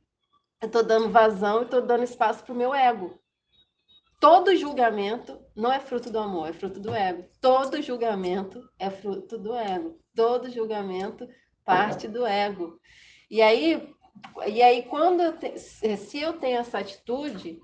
Eu 0.61 0.67
estou 0.67 0.83
dando 0.83 1.09
vazão 1.09 1.63
e 1.63 1.65
estou 1.65 1.81
dando 1.81 2.05
espaço 2.05 2.45
para 2.45 2.53
o 2.53 2.57
meu 2.57 2.75
ego. 2.75 3.19
Todo 4.21 4.57
julgamento 4.57 5.39
não 5.55 5.73
é 5.73 5.79
fruto 5.79 6.11
do 6.11 6.19
amor, 6.19 6.49
é 6.49 6.53
fruto 6.53 6.81
do 6.81 6.93
ego. 6.93 7.25
Todo 7.41 7.81
julgamento 7.81 8.69
é 8.79 8.91
fruto 8.91 9.39
do 9.39 9.55
ego. 9.55 9.97
Todo 10.15 10.51
julgamento 10.51 11.29
parte 11.65 12.09
do 12.09 12.27
ego. 12.27 12.81
E 13.31 13.41
aí, 13.41 13.95
e 14.47 14.63
aí 14.63 14.83
quando 14.85 15.21
eu 15.23 15.37
te, 15.37 15.57
se 15.59 16.21
eu 16.21 16.33
tenho 16.33 16.59
essa 16.59 16.79
atitude 16.79 17.61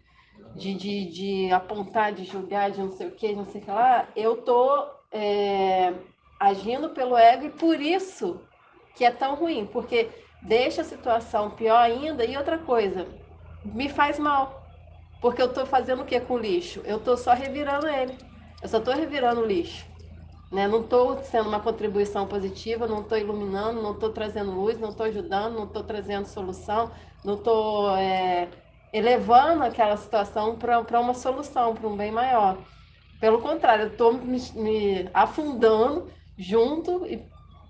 de, 0.55 0.75
de, 0.75 1.07
de, 1.07 1.53
apontar, 1.53 2.13
de 2.13 2.25
julgar, 2.25 2.71
de 2.71 2.81
não 2.81 2.93
sei 2.93 3.09
o 3.09 3.13
que, 3.13 3.35
não 3.35 3.47
sei 3.47 3.61
o 3.61 3.65
que 3.65 3.71
lá, 3.71 4.09
eu 4.15 4.37
tô 4.43 4.87
é, 5.11 5.93
agindo 6.39 6.91
pelo 6.91 7.17
ego 7.17 7.47
e 7.47 7.51
por 7.51 7.81
isso 7.81 8.41
que 8.95 9.05
é 9.05 9.11
tão 9.11 9.35
ruim, 9.35 9.67
porque 9.67 10.09
deixa 10.43 10.83
a 10.83 10.85
situação 10.85 11.51
pior 11.51 11.79
ainda. 11.79 12.25
E 12.25 12.37
outra 12.37 12.59
coisa, 12.59 13.09
me 13.65 13.89
faz 13.89 14.19
mal. 14.19 14.64
Porque 15.25 15.41
eu 15.41 15.47
estou 15.47 15.65
fazendo 15.65 16.03
o 16.03 16.05
que 16.05 16.21
com 16.21 16.35
o 16.35 16.39
lixo? 16.39 16.83
Eu 16.85 16.99
estou 16.99 17.17
só 17.17 17.33
revirando 17.33 17.89
ele. 17.89 18.15
Eu 18.61 18.69
só 18.69 18.77
estou 18.77 18.93
revirando 18.93 19.41
o 19.41 19.47
lixo. 19.47 19.87
Né? 20.53 20.69
Não 20.69 20.83
estou 20.83 21.19
sendo 21.23 21.49
uma 21.49 21.61
contribuição 21.61 22.27
positiva, 22.27 22.87
não 22.87 23.01
estou 23.01 23.17
iluminando, 23.17 23.81
não 23.81 23.93
estou 23.93 24.11
trazendo 24.11 24.51
luz, 24.51 24.79
não 24.79 24.91
estou 24.91 25.07
ajudando, 25.07 25.55
não 25.55 25.65
estou 25.65 25.83
trazendo 25.83 26.27
solução, 26.27 26.91
não 27.25 27.37
estou 27.37 27.97
é, 27.97 28.51
elevando 28.93 29.65
aquela 29.65 29.97
situação 29.97 30.57
para 30.57 31.01
uma 31.01 31.15
solução, 31.15 31.75
para 31.75 31.89
um 31.89 31.97
bem 31.97 32.13
maior. 32.13 32.59
Pelo 33.19 33.41
contrário, 33.41 33.85
eu 33.85 33.93
estou 33.93 34.13
me, 34.13 34.39
me, 34.55 35.09
afundando 35.15 36.11
junto 36.37 37.07
e 37.07 37.25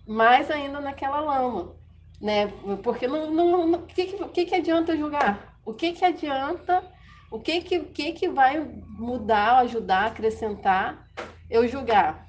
mais 0.09 0.51
ainda 0.51 0.81
naquela 0.81 1.21
lama. 1.21 1.73
Né? 2.21 2.49
Porque 2.83 3.07
não, 3.07 3.31
não, 3.31 3.65
não 3.69 3.83
que, 3.83 4.07
que, 4.07 4.45
que 4.45 4.55
adianta 4.57 4.97
julgar? 4.97 5.57
O 5.65 5.73
que, 5.73 5.93
que 5.93 6.05
adianta? 6.05 6.93
O 7.35 7.41
que, 7.41 7.63
que, 7.63 7.81
que, 7.87 8.13
que 8.13 8.29
vai 8.29 8.61
mudar, 8.97 9.59
ajudar, 9.59 10.07
acrescentar 10.07 11.05
eu 11.51 11.67
julgar? 11.67 12.29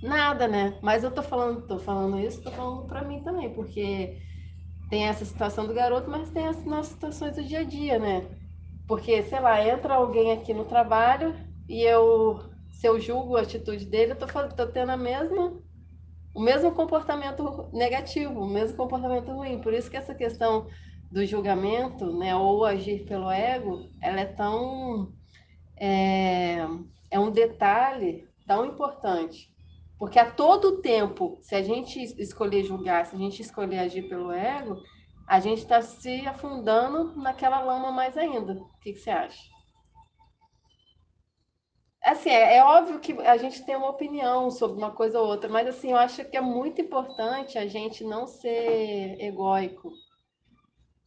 Nada, 0.00 0.46
né? 0.46 0.78
Mas 0.80 1.02
eu 1.02 1.10
tô 1.10 1.24
falando, 1.24 1.66
tô 1.66 1.76
falando 1.80 2.16
isso, 2.20 2.40
tô 2.40 2.52
falando 2.52 2.86
para 2.86 3.02
mim 3.02 3.24
também, 3.24 3.52
porque 3.52 4.16
tem 4.88 5.08
essa 5.08 5.24
situação 5.24 5.66
do 5.66 5.74
garoto, 5.74 6.08
mas 6.08 6.30
tem 6.30 6.46
as 6.46 6.64
nossas 6.64 6.92
situações 6.92 7.34
do 7.34 7.42
dia 7.42 7.62
a 7.62 7.64
dia, 7.64 7.98
né? 7.98 8.30
Porque, 8.86 9.24
sei 9.24 9.40
lá, 9.40 9.60
entra 9.60 9.94
alguém 9.94 10.30
aqui 10.30 10.54
no 10.54 10.64
trabalho 10.64 11.34
e 11.68 11.82
eu, 11.82 12.38
se 12.68 12.86
eu 12.86 13.00
julgo 13.00 13.36
a 13.36 13.40
atitude 13.40 13.86
dele, 13.86 14.12
eu 14.12 14.16
tô, 14.16 14.26
tô 14.50 14.68
tendo 14.68 14.92
a 14.92 14.96
mesma, 14.96 15.52
o 16.32 16.40
mesmo 16.40 16.72
comportamento 16.76 17.68
negativo, 17.72 18.40
o 18.40 18.48
mesmo 18.48 18.76
comportamento 18.76 19.32
ruim. 19.32 19.60
Por 19.60 19.74
isso 19.74 19.90
que 19.90 19.96
essa 19.96 20.14
questão 20.14 20.68
do 21.10 21.24
julgamento, 21.24 22.12
né, 22.16 22.34
ou 22.34 22.64
agir 22.64 23.04
pelo 23.04 23.30
ego, 23.30 23.88
ela 24.02 24.20
é 24.20 24.26
tão. 24.26 25.12
É, 25.78 26.58
é 27.10 27.18
um 27.18 27.30
detalhe 27.30 28.26
tão 28.46 28.64
importante 28.64 29.54
porque 29.98 30.18
a 30.18 30.30
todo 30.30 30.82
tempo, 30.82 31.38
se 31.40 31.54
a 31.54 31.62
gente 31.62 32.00
escolher 32.20 32.64
julgar, 32.64 33.06
se 33.06 33.16
a 33.16 33.18
gente 33.18 33.40
escolher 33.40 33.78
agir 33.78 34.08
pelo 34.08 34.30
ego, 34.30 34.82
a 35.26 35.40
gente 35.40 35.58
está 35.58 35.80
se 35.80 36.26
afundando 36.26 37.16
naquela 37.16 37.60
lama 37.60 37.90
mais 37.90 38.16
ainda. 38.16 38.52
O 38.52 38.78
que, 38.80 38.92
que 38.92 38.98
você 38.98 39.10
acha? 39.10 39.42
Assim, 42.04 42.28
é, 42.28 42.58
é, 42.58 42.64
óbvio 42.64 43.00
que 43.00 43.12
a 43.22 43.36
gente 43.36 43.64
tem 43.64 43.74
uma 43.74 43.88
opinião 43.88 44.50
sobre 44.50 44.76
uma 44.76 44.92
coisa 44.92 45.18
ou 45.18 45.26
outra, 45.26 45.50
mas 45.50 45.66
assim, 45.66 45.90
eu 45.90 45.96
acho 45.96 46.24
que 46.26 46.36
é 46.36 46.40
muito 46.40 46.80
importante 46.80 47.58
a 47.58 47.66
gente 47.66 48.04
não 48.04 48.26
ser 48.26 49.16
egóico. 49.18 49.90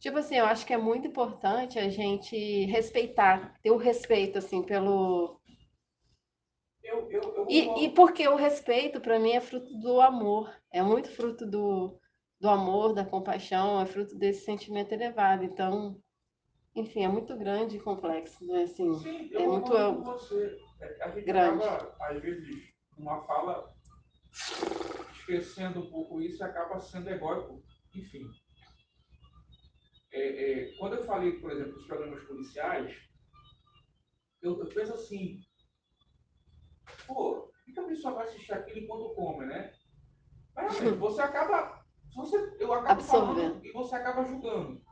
Tipo 0.00 0.18
assim, 0.18 0.36
eu 0.36 0.46
acho 0.46 0.66
que 0.66 0.72
é 0.72 0.78
muito 0.78 1.06
importante 1.06 1.78
a 1.78 1.88
gente 1.88 2.64
respeitar, 2.64 3.54
ter 3.62 3.70
o 3.70 3.76
respeito, 3.76 4.38
assim, 4.38 4.62
pelo, 4.62 5.40
eu, 6.82 7.10
eu, 7.10 7.20
eu 7.36 7.46
e, 7.48 7.84
e 7.84 7.94
porque 7.94 8.26
o 8.26 8.36
respeito, 8.36 9.00
para 9.00 9.18
mim, 9.18 9.32
é 9.32 9.40
fruto 9.40 9.72
do 9.78 10.00
amor. 10.00 10.52
É 10.72 10.82
muito 10.82 11.10
fruto 11.10 11.46
do, 11.46 11.98
do 12.40 12.48
amor, 12.48 12.94
da 12.94 13.04
compaixão, 13.04 13.80
é 13.80 13.86
fruto 13.86 14.16
desse 14.18 14.44
sentimento 14.44 14.92
elevado. 14.92 15.44
Então, 15.44 16.00
enfim, 16.74 17.04
é 17.04 17.08
muito 17.08 17.36
grande 17.36 17.76
e 17.76 17.80
complexo, 17.80 18.44
né? 18.44 18.62
Assim, 18.62 18.92
Sim, 18.98 19.30
é 19.34 19.46
muito 19.46 19.70
com 19.70 20.02
você. 20.02 20.58
É, 20.80 21.04
a 21.04 21.10
gente 21.10 21.24
grande. 21.26 21.64
acaba, 21.64 21.96
às 22.00 22.20
vezes, 22.20 22.48
uma 22.96 23.22
fala 23.24 23.72
esquecendo 25.12 25.80
um 25.80 25.90
pouco 25.90 26.20
isso 26.20 26.42
e 26.42 26.44
acaba 26.44 26.80
sendo 26.80 27.10
egóico. 27.10 27.62
Enfim. 27.94 28.22
É, 30.12 30.20
é, 30.52 30.76
quando 30.76 30.96
eu 30.96 31.04
falei, 31.04 31.32
por 31.40 31.50
exemplo, 31.52 31.74
dos 31.74 31.86
programas 31.86 32.22
policiais, 32.24 32.96
eu, 34.42 34.58
eu 34.58 34.68
penso 34.68 34.94
assim, 34.94 35.40
pô, 37.06 37.52
por 37.64 37.74
que 37.74 37.78
a 37.78 37.84
pessoa 37.84 38.14
vai 38.14 38.26
assistir 38.26 38.52
aquilo 38.52 38.80
enquanto 38.80 39.14
come, 39.14 39.46
né? 39.46 39.72
Mas 40.54 40.66
assim, 40.76 40.90
você 40.96 41.20
acaba. 41.20 41.80
Você, 42.16 42.56
eu 42.58 42.72
acabo 42.72 43.00
Absorvendo. 43.00 43.36
falando 43.36 43.64
e 43.64 43.72
você 43.72 43.94
acaba 43.94 44.24
julgando. 44.24 44.82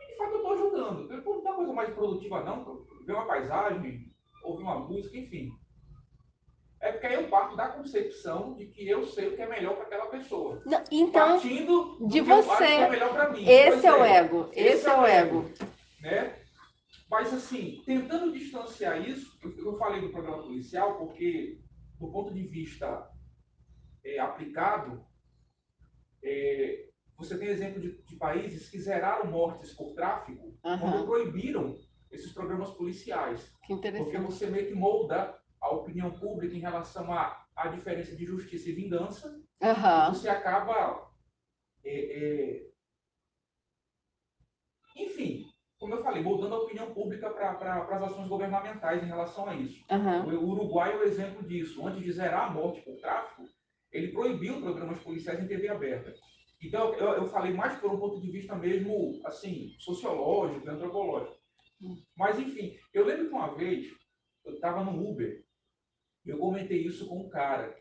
E 0.00 0.06
de 0.06 0.16
fato 0.16 0.32
eu 0.32 0.36
estou 0.38 0.58
julgando. 0.58 1.12
Eu, 1.12 1.22
não 1.22 1.42
tem 1.42 1.54
coisa 1.54 1.72
mais 1.72 1.94
produtiva, 1.94 2.42
não. 2.42 2.84
Ver 3.06 3.12
uma 3.12 3.26
paisagem, 3.26 4.12
ouvir 4.42 4.62
uma 4.62 4.80
música, 4.80 5.16
enfim. 5.16 5.52
É 6.82 6.90
porque 6.90 7.06
aí 7.06 7.14
eu 7.14 7.28
parto 7.28 7.56
da 7.56 7.68
concepção 7.68 8.54
de 8.56 8.66
que 8.66 8.88
eu 8.88 9.06
sei 9.06 9.28
o 9.28 9.36
que 9.36 9.42
é 9.42 9.48
melhor 9.48 9.76
para 9.76 9.84
aquela 9.84 10.06
pessoa. 10.06 10.60
Não, 10.66 10.82
então, 10.90 11.34
Partindo 11.34 11.96
de 12.08 12.20
você. 12.20 12.64
é. 12.64 13.68
Esse 13.68 13.86
é 13.86 13.92
o 13.94 14.04
ego. 14.04 14.50
Esse, 14.52 14.68
esse 14.68 14.88
é, 14.88 14.90
é 14.90 14.96
o 14.96 15.06
ego. 15.06 15.38
ego. 15.38 15.68
Né? 16.00 16.36
Mas, 17.08 17.32
assim, 17.32 17.80
tentando 17.86 18.32
distanciar 18.32 19.00
isso, 19.08 19.38
eu 19.58 19.78
falei 19.78 20.00
do 20.00 20.10
programa 20.10 20.42
policial 20.42 20.98
porque, 20.98 21.60
do 22.00 22.10
ponto 22.10 22.34
de 22.34 22.42
vista 22.48 23.08
é, 24.04 24.18
aplicado, 24.18 25.06
é, 26.24 26.88
você 27.16 27.38
tem 27.38 27.46
exemplo 27.46 27.80
de, 27.80 28.02
de, 28.02 28.16
países 28.16 28.68
que 28.68 28.80
zeraram 28.80 29.30
mortes 29.30 29.72
por 29.72 29.94
tráfico 29.94 30.58
uhum. 30.64 30.78
quando 30.78 31.06
proibiram 31.06 31.76
esses 32.10 32.32
programas 32.32 32.70
policiais. 32.70 33.54
Que 33.66 33.72
interessante. 33.72 34.10
Porque 34.10 34.26
você 34.26 34.46
meio 34.46 34.66
que 34.66 34.74
molda 34.74 35.40
a 35.62 35.70
opinião 35.70 36.10
pública 36.10 36.54
em 36.54 36.60
relação 36.60 37.12
à, 37.12 37.46
à 37.56 37.68
diferença 37.68 38.14
de 38.16 38.26
justiça 38.26 38.68
e 38.68 38.74
vingança. 38.74 39.28
Uhum. 39.62 40.14
Você 40.14 40.28
acaba. 40.28 41.10
É, 41.84 41.92
é 41.94 42.72
enfim, 44.94 45.46
como 45.78 45.94
eu 45.94 46.02
falei, 46.02 46.22
moldando 46.22 46.54
a 46.54 46.58
opinião 46.58 46.92
pública 46.92 47.30
para 47.30 47.96
as 47.96 48.02
ações 48.02 48.28
governamentais 48.28 49.02
em 49.02 49.06
relação 49.06 49.48
a 49.48 49.54
isso. 49.54 49.84
Uhum. 49.90 50.36
O 50.36 50.50
Uruguai 50.50 50.92
é 50.92 50.96
o 50.96 51.04
exemplo 51.04 51.46
disso. 51.46 51.86
Antes 51.86 52.02
de 52.02 52.12
zerar 52.12 52.50
a 52.50 52.50
morte 52.50 52.82
por 52.82 52.96
tráfico, 52.98 53.48
ele 53.90 54.12
proibiu 54.12 54.60
programas 54.60 55.00
policiais 55.00 55.40
em 55.40 55.46
TV 55.46 55.68
aberta. 55.68 56.14
Então, 56.62 56.94
eu, 56.94 57.08
eu 57.14 57.28
falei 57.30 57.52
mais 57.52 57.78
por 57.80 57.92
um 57.92 57.98
ponto 57.98 58.20
de 58.20 58.30
vista 58.30 58.54
mesmo, 58.54 59.20
assim, 59.24 59.74
sociológico, 59.78 60.68
antropológico. 60.68 61.36
Uhum. 61.80 62.00
Mas, 62.16 62.38
enfim, 62.38 62.78
eu 62.92 63.04
lembro 63.04 63.28
que 63.28 63.34
uma 63.34 63.54
vez 63.54 63.92
eu 64.44 64.54
estava 64.54 64.84
no 64.84 65.10
Uber 65.10 65.41
eu 66.30 66.38
comentei 66.38 66.78
isso 66.78 67.08
com 67.08 67.20
um 67.20 67.28
cara. 67.28 67.76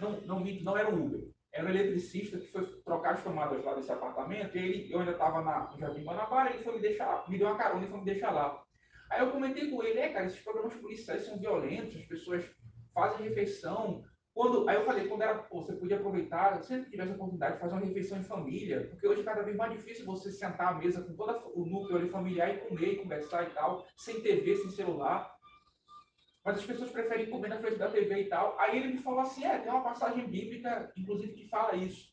Não, 0.00 0.20
não, 0.22 0.44
não 0.62 0.76
era 0.76 0.88
um 0.88 1.04
Uber 1.04 1.30
era 1.52 1.66
um 1.66 1.70
eletricista 1.70 2.38
que 2.38 2.46
foi 2.46 2.64
trocar 2.84 3.14
as 3.14 3.22
tomadas 3.22 3.64
lá 3.64 3.74
desse 3.74 3.90
apartamento, 3.90 4.56
ele, 4.56 4.92
eu 4.92 5.00
ainda 5.00 5.12
estava 5.12 5.40
no 5.40 5.78
Jardim 5.78 6.04
Guanabara, 6.04 6.50
ele 6.50 6.62
foi 6.62 6.74
me 6.74 6.80
deixar, 6.80 7.28
me 7.28 7.38
deu 7.38 7.48
uma 7.48 7.58
carona 7.58 7.84
e 7.84 7.88
foi 7.88 7.98
me 7.98 8.04
deixar 8.04 8.30
lá. 8.30 8.62
Aí 9.10 9.20
eu 9.20 9.32
comentei 9.32 9.68
com 9.68 9.82
ele, 9.82 9.98
é 9.98 10.10
cara, 10.10 10.26
esses 10.26 10.40
programas 10.40 10.74
policiais 10.74 11.24
são 11.24 11.38
violentos, 11.38 11.96
as 11.96 12.06
pessoas 12.06 12.44
fazem 12.94 13.28
refeição, 13.28 14.04
quando, 14.32 14.68
aí 14.68 14.76
eu 14.76 14.84
falei, 14.84 15.08
quando 15.08 15.22
era, 15.22 15.34
pô, 15.34 15.60
você 15.60 15.72
podia 15.72 15.96
aproveitar, 15.96 16.62
sempre 16.62 16.84
que 16.84 16.92
tivesse 16.92 17.10
a 17.10 17.14
oportunidade 17.16 17.54
de 17.54 17.60
fazer 17.60 17.74
uma 17.74 17.84
refeição 17.84 18.18
em 18.18 18.24
família, 18.24 18.86
porque 18.88 19.08
hoje 19.08 19.22
é 19.22 19.24
cada 19.24 19.42
vez 19.42 19.56
mais 19.56 19.72
difícil 19.72 20.06
você 20.06 20.30
sentar 20.30 20.68
à 20.68 20.78
mesa 20.78 21.02
com 21.02 21.14
todo 21.14 21.52
o 21.54 21.66
núcleo 21.66 21.96
ali 21.96 22.08
familiar 22.08 22.54
e 22.54 22.58
comer, 22.58 22.92
e 22.92 22.96
conversar 22.96 23.42
e 23.42 23.50
tal, 23.50 23.84
sem 23.96 24.20
TV, 24.20 24.54
sem 24.56 24.70
celular. 24.70 25.34
Mas 26.44 26.58
as 26.58 26.64
pessoas 26.64 26.90
preferem 26.90 27.30
comer 27.30 27.48
na 27.48 27.58
frente 27.58 27.76
da 27.76 27.90
TV 27.90 28.22
e 28.22 28.28
tal. 28.28 28.58
Aí 28.58 28.78
ele 28.78 28.94
me 28.94 29.02
falou 29.02 29.20
assim, 29.20 29.44
é, 29.44 29.58
tem 29.58 29.70
uma 29.70 29.82
passagem 29.82 30.26
bíblica, 30.26 30.92
inclusive, 30.96 31.34
que 31.34 31.48
fala 31.48 31.76
isso. 31.76 32.10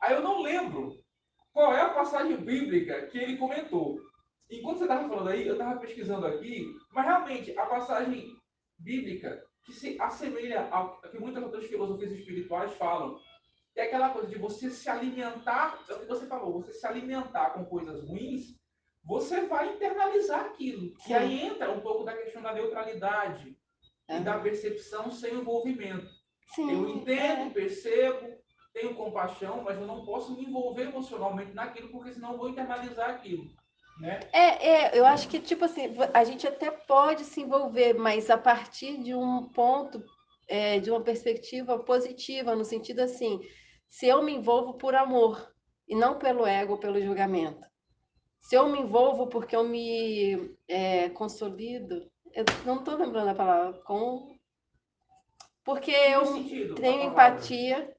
Aí 0.00 0.14
eu 0.14 0.22
não 0.22 0.42
lembro 0.42 1.02
qual 1.52 1.74
é 1.74 1.80
a 1.80 1.94
passagem 1.94 2.36
bíblica 2.36 3.06
que 3.06 3.18
ele 3.18 3.36
comentou. 3.36 4.00
Enquanto 4.50 4.78
você 4.78 4.84
estava 4.84 5.08
falando 5.08 5.28
aí, 5.28 5.46
eu 5.46 5.54
estava 5.54 5.80
pesquisando 5.80 6.26
aqui, 6.26 6.66
mas 6.92 7.06
realmente 7.06 7.56
a 7.58 7.66
passagem 7.66 8.36
bíblica 8.78 9.42
que 9.64 9.72
se 9.72 10.00
assemelha 10.00 10.68
ao 10.70 11.00
que 11.00 11.18
muitas 11.18 11.42
outras 11.42 11.66
filosofias 11.66 12.12
espirituais 12.12 12.72
falam. 12.74 13.18
É 13.74 13.84
aquela 13.84 14.10
coisa 14.10 14.28
de 14.28 14.38
você 14.38 14.70
se 14.70 14.88
alimentar, 14.88 15.82
é 15.88 15.94
o 15.94 16.00
que 16.00 16.06
você 16.06 16.26
falou, 16.26 16.62
você 16.62 16.72
se 16.74 16.86
alimentar 16.86 17.50
com 17.50 17.64
coisas 17.64 18.06
ruins, 18.06 18.54
você 19.04 19.42
vai 19.42 19.74
internalizar 19.74 20.40
aquilo. 20.40 20.92
E 21.08 21.14
aí 21.14 21.46
entra 21.46 21.72
um 21.72 21.80
pouco 21.80 22.04
da 22.04 22.16
questão 22.16 22.42
da 22.42 22.52
neutralidade 22.52 23.56
é. 24.08 24.18
e 24.18 24.20
da 24.20 24.38
percepção 24.38 25.10
sem 25.10 25.34
envolvimento. 25.34 26.08
Sim, 26.54 26.70
eu 26.70 26.88
entendo, 26.88 27.48
é. 27.48 27.50
percebo, 27.50 28.38
tenho 28.72 28.94
compaixão, 28.94 29.62
mas 29.62 29.78
eu 29.78 29.86
não 29.86 30.04
posso 30.04 30.34
me 30.34 30.44
envolver 30.44 30.84
emocionalmente 30.84 31.52
naquilo, 31.52 31.88
porque 31.90 32.12
senão 32.12 32.32
eu 32.32 32.38
vou 32.38 32.48
internalizar 32.48 33.10
aquilo. 33.10 33.44
Né? 34.00 34.20
É, 34.32 34.68
é, 34.68 34.98
eu 34.98 35.04
acho 35.04 35.28
que, 35.28 35.38
tipo 35.38 35.64
assim, 35.64 35.94
a 36.14 36.24
gente 36.24 36.46
até 36.46 36.70
pode 36.70 37.24
se 37.24 37.40
envolver, 37.40 37.94
mas 37.94 38.30
a 38.30 38.38
partir 38.38 38.98
de 39.02 39.14
um 39.14 39.48
ponto, 39.48 40.02
é, 40.48 40.78
de 40.80 40.90
uma 40.90 41.00
perspectiva 41.00 41.78
positiva, 41.78 42.56
no 42.56 42.64
sentido 42.64 43.00
assim, 43.00 43.40
se 43.88 44.06
eu 44.06 44.22
me 44.22 44.32
envolvo 44.32 44.74
por 44.74 44.94
amor 44.94 45.52
e 45.86 45.94
não 45.94 46.18
pelo 46.18 46.46
ego 46.46 46.72
ou 46.72 46.78
pelo 46.78 47.00
julgamento. 47.00 47.71
Se 48.42 48.54
eu 48.56 48.68
me 48.68 48.80
envolvo 48.80 49.26
porque 49.26 49.56
eu 49.56 49.64
me 49.64 50.54
é, 50.68 51.08
consolido, 51.10 52.10
eu 52.34 52.44
não 52.66 52.80
estou 52.80 52.96
lembrando 52.96 53.28
a 53.28 53.34
palavra, 53.34 53.80
com... 53.82 54.36
porque 55.64 55.90
eu 55.90 56.26
sentido, 56.26 56.74
tenho 56.74 57.04
empatia 57.04 57.96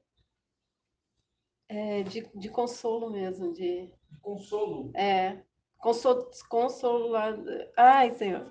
é, 1.68 2.02
de, 2.04 2.30
de 2.34 2.48
consolo 2.48 3.10
mesmo, 3.10 3.52
de... 3.52 3.92
Consolo? 4.22 4.92
É, 4.94 5.42
Consol, 5.84 6.30
consolada. 6.48 7.70
Ai, 7.76 8.10
Senhor. 8.12 8.50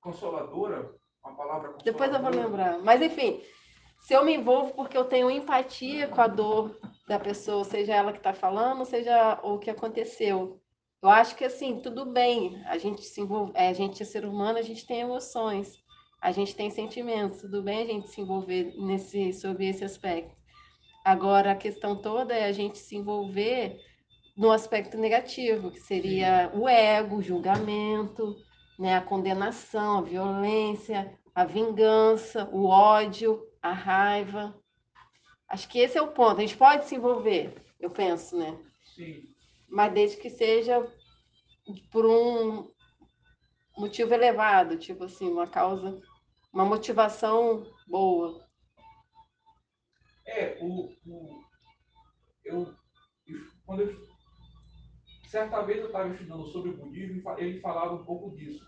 Consoladora? 0.00 0.90
Uma 1.22 1.36
palavra 1.36 1.72
consoladora. 1.72 1.84
Depois 1.84 2.10
eu 2.10 2.22
vou 2.22 2.30
lembrar. 2.30 2.78
Mas, 2.78 3.02
enfim, 3.02 3.42
se 4.00 4.14
eu 4.14 4.24
me 4.24 4.34
envolvo 4.34 4.72
porque 4.72 4.96
eu 4.96 5.04
tenho 5.04 5.30
empatia 5.30 6.08
com 6.08 6.22
a 6.22 6.26
dor 6.26 6.74
da 7.06 7.20
pessoa, 7.20 7.62
seja 7.62 7.94
ela 7.94 8.10
que 8.10 8.16
está 8.16 8.32
falando, 8.32 8.86
seja 8.86 9.38
o 9.42 9.58
que 9.58 9.68
aconteceu. 9.68 10.61
Eu 11.02 11.08
acho 11.08 11.34
que, 11.34 11.44
assim, 11.44 11.80
tudo 11.80 12.06
bem. 12.06 12.62
A 12.66 12.78
gente 12.78 13.02
se 13.02 13.20
envolve, 13.20 13.50
é, 13.54 13.68
a 13.68 13.72
gente 13.72 14.00
é 14.02 14.06
ser 14.06 14.24
humano, 14.24 14.58
a 14.58 14.62
gente 14.62 14.86
tem 14.86 15.00
emoções, 15.00 15.82
a 16.20 16.30
gente 16.30 16.54
tem 16.54 16.70
sentimentos. 16.70 17.40
Tudo 17.40 17.60
bem 17.60 17.82
a 17.82 17.86
gente 17.86 18.08
se 18.08 18.20
envolver 18.20 18.72
nesse, 18.78 19.32
sobre 19.32 19.68
esse 19.68 19.84
aspecto. 19.84 20.36
Agora, 21.04 21.50
a 21.50 21.56
questão 21.56 22.00
toda 22.00 22.32
é 22.32 22.44
a 22.44 22.52
gente 22.52 22.78
se 22.78 22.94
envolver 22.94 23.80
no 24.36 24.52
aspecto 24.52 24.96
negativo, 24.96 25.72
que 25.72 25.80
seria 25.80 26.48
Sim. 26.48 26.58
o 26.58 26.68
ego, 26.68 27.16
o 27.16 27.22
julgamento, 27.22 28.36
né, 28.78 28.96
a 28.96 29.00
condenação, 29.00 29.98
a 29.98 30.02
violência, 30.02 31.18
a 31.34 31.44
vingança, 31.44 32.48
o 32.52 32.66
ódio, 32.66 33.44
a 33.60 33.72
raiva. 33.72 34.56
Acho 35.48 35.68
que 35.68 35.80
esse 35.80 35.98
é 35.98 36.02
o 36.02 36.12
ponto. 36.12 36.38
A 36.38 36.40
gente 36.40 36.56
pode 36.56 36.84
se 36.84 36.94
envolver, 36.94 37.54
eu 37.80 37.90
penso, 37.90 38.38
né? 38.38 38.56
Sim. 38.94 39.31
Mas 39.72 39.94
desde 39.94 40.18
que 40.18 40.28
seja 40.28 40.86
por 41.90 42.04
um 42.04 42.70
motivo 43.76 44.12
elevado, 44.12 44.76
tipo 44.76 45.04
assim, 45.04 45.26
uma 45.30 45.46
causa, 45.46 45.98
uma 46.52 46.64
motivação 46.64 47.66
boa. 47.88 48.46
É, 50.26 50.58
o, 50.60 50.92
o 51.06 51.42
eu 52.44 52.74
quando 53.64 53.82
eu 53.82 54.12
Certa 55.26 55.62
vez 55.62 55.78
eu 55.78 55.86
estava 55.86 56.12
estudando 56.12 56.46
sobre 56.48 56.72
o 56.72 56.76
budismo 56.76 57.22
ele 57.38 57.58
falava 57.60 57.94
um 57.94 58.04
pouco 58.04 58.36
disso. 58.36 58.62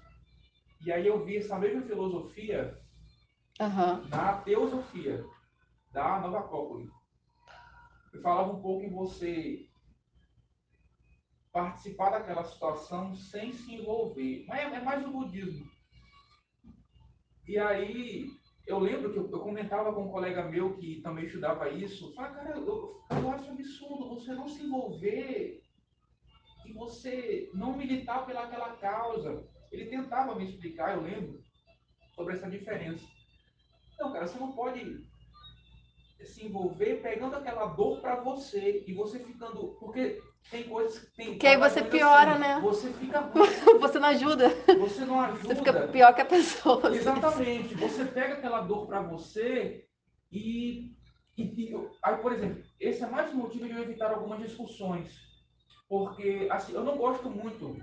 E 0.87 0.90
aí 0.90 1.07
eu 1.07 1.23
vi 1.23 1.37
essa 1.37 1.59
mesma 1.59 1.83
filosofia 1.83 2.81
uhum. 3.61 4.09
na 4.09 4.38
teosofia 4.38 5.23
da 5.93 6.21
Nova 6.21 6.38
Acrópole. 6.38 6.88
Eu 8.14 8.23
falava 8.23 8.51
um 8.51 8.62
pouco 8.62 8.87
em 8.87 8.95
você 8.95 9.69
participar 11.55 12.11
daquela 12.11 12.43
situação 12.43 13.14
sem 13.14 13.53
se 13.53 13.77
envolver. 13.77 14.45
Mas 14.49 14.61
é, 14.61 14.77
é 14.77 14.81
mais 14.81 15.07
o 15.07 15.12
budismo. 15.12 15.71
E 17.47 17.57
aí 17.57 18.27
eu 18.67 18.81
lembro 18.81 19.12
que 19.12 19.19
eu, 19.19 19.31
eu, 19.31 19.38
comentava 19.38 19.93
com 19.93 20.07
um 20.07 20.11
colega 20.11 20.49
meu 20.49 20.77
que 20.77 21.01
também 21.01 21.27
estudava 21.27 21.69
isso. 21.71 22.12
Falei, 22.14 22.33
cara, 22.33 22.59
eu, 22.59 23.01
eu 23.09 23.31
acho 23.31 23.51
absurdo 23.51 24.09
você 24.09 24.35
não 24.35 24.49
se 24.49 24.64
envolver 24.64 25.62
e 26.67 26.73
você 26.73 27.49
não 27.55 27.77
militar 27.77 28.27
pelaquela 28.27 28.77
causa. 28.79 29.47
Ele 29.71 29.87
tentava 29.87 30.35
me 30.35 30.45
explicar, 30.45 30.97
eu 30.97 31.03
lembro, 31.03 31.40
sobre 32.17 32.35
essa 32.35 32.51
diferença. 32.51 33.07
Não, 33.97 34.12
cara, 34.12 34.27
você 34.27 34.38
não 34.40 34.53
pode 34.53 35.07
se 36.25 36.47
envolver 36.47 37.01
pegando 37.01 37.37
aquela 37.37 37.67
dor 37.67 38.01
para 38.01 38.17
você 38.17 38.83
e 38.88 38.93
você 38.93 39.21
ficando. 39.21 39.77
Porque 39.79 40.21
tem 40.50 40.64
coisas 40.64 40.98
que 40.98 41.16
tem. 41.16 41.38
Que 41.38 41.46
aí 41.46 41.57
você 41.57 41.83
piora, 41.83 42.33
assim, 42.33 42.40
né? 42.40 42.61
Você 42.61 42.92
fica. 42.92 43.20
você 43.80 43.98
não 43.98 44.09
ajuda. 44.09 44.48
Você 44.78 45.04
não 45.04 45.20
ajuda. 45.20 45.42
Você 45.48 45.54
fica 45.57 45.88
pior 45.88 46.14
que 46.14 46.20
a 46.20 46.26
pessoa. 46.26 46.94
Exatamente. 46.94 47.74
Você 47.74 48.04
pega 48.04 48.35
aquela 48.35 48.61
dor 48.61 48.87
para 48.87 49.02
você 49.02 49.87
e, 50.30 50.94
e, 51.37 51.42
e. 51.42 51.88
Aí, 52.02 52.16
por 52.18 52.33
exemplo, 52.33 52.62
esse 52.78 53.02
é 53.02 53.07
mais 53.07 53.33
um 53.33 53.38
motivo 53.38 53.66
de 53.66 53.72
eu 53.72 53.83
evitar 53.83 54.11
algumas 54.11 54.40
discussões 54.40 55.24
porque 55.88 56.48
assim, 56.50 56.72
eu 56.72 56.83
não 56.83 56.96
gosto 56.96 57.30
muito 57.30 57.76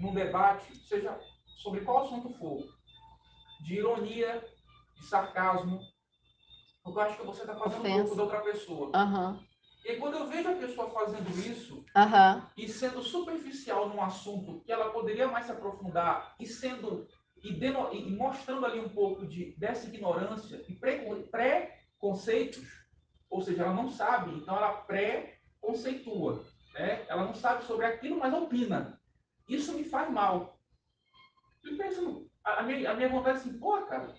num 0.00 0.14
debate, 0.14 0.74
seja 0.86 1.18
sobre 1.58 1.80
qual 1.80 2.04
assunto 2.04 2.30
for, 2.38 2.64
de 3.64 3.74
ironia, 3.74 4.42
de 4.96 5.04
sarcasmo, 5.04 5.80
porque 6.82 6.98
eu 6.98 7.02
acho 7.02 7.16
que 7.18 7.26
você 7.26 7.40
está 7.42 7.54
fazendo 7.56 7.80
Ofensa. 7.80 7.96
um 7.96 8.00
pouco 8.00 8.16
da 8.16 8.22
outra 8.22 8.40
pessoa. 8.40 8.86
Uhum. 8.96 9.47
E 9.88 9.96
quando 9.96 10.18
eu 10.18 10.26
vejo 10.26 10.50
a 10.50 10.54
pessoa 10.54 10.90
fazendo 10.90 11.30
isso 11.30 11.76
uhum. 11.96 12.42
e 12.58 12.68
sendo 12.68 13.02
superficial 13.02 13.88
num 13.88 14.02
assunto 14.02 14.60
que 14.60 14.70
ela 14.70 14.90
poderia 14.90 15.26
mais 15.26 15.46
se 15.46 15.52
aprofundar 15.52 16.34
e 16.38 16.44
sendo 16.44 17.08
e, 17.42 17.54
deno, 17.54 17.88
e 17.94 18.14
mostrando 18.14 18.66
ali 18.66 18.80
um 18.80 18.90
pouco 18.90 19.26
de 19.26 19.54
dessa 19.56 19.86
ignorância 19.86 20.62
e 20.68 20.74
pré-conceitos, 20.74 22.68
ou 23.30 23.40
seja, 23.40 23.62
ela 23.62 23.72
não 23.72 23.88
sabe, 23.88 24.34
então 24.34 24.54
ela 24.54 24.72
pré-conceitua. 24.72 26.44
Né? 26.74 27.06
Ela 27.08 27.24
não 27.24 27.34
sabe 27.34 27.64
sobre 27.64 27.86
aquilo, 27.86 28.18
mas 28.18 28.34
opina. 28.34 29.00
Isso 29.48 29.72
me 29.72 29.84
faz 29.84 30.10
mal. 30.10 30.60
Eu 31.64 31.78
penso, 31.78 32.30
a 32.44 32.62
minha, 32.62 32.90
a 32.90 32.94
minha 32.94 33.08
vontade 33.08 33.38
é 33.38 33.40
assim, 33.40 33.58
pô, 33.58 33.80
cara, 33.86 34.14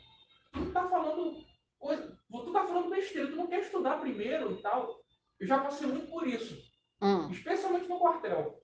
tu 0.52 0.72
tá 0.72 0.90
falando 0.90 1.46
coisa, 1.78 2.18
tu 2.32 2.52
tá 2.52 2.66
falando 2.66 2.90
besteira, 2.90 3.30
tu 3.30 3.36
não 3.36 3.46
quer 3.46 3.60
estudar 3.62 4.00
primeiro 4.00 4.54
e 4.54 4.62
tal. 4.64 4.99
Eu 5.40 5.48
já 5.48 5.60
passei 5.60 5.88
muito 5.88 6.08
por 6.08 6.28
isso. 6.28 6.58
Hum. 7.02 7.30
Especialmente 7.32 7.88
no 7.88 8.00
quartel. 8.00 8.62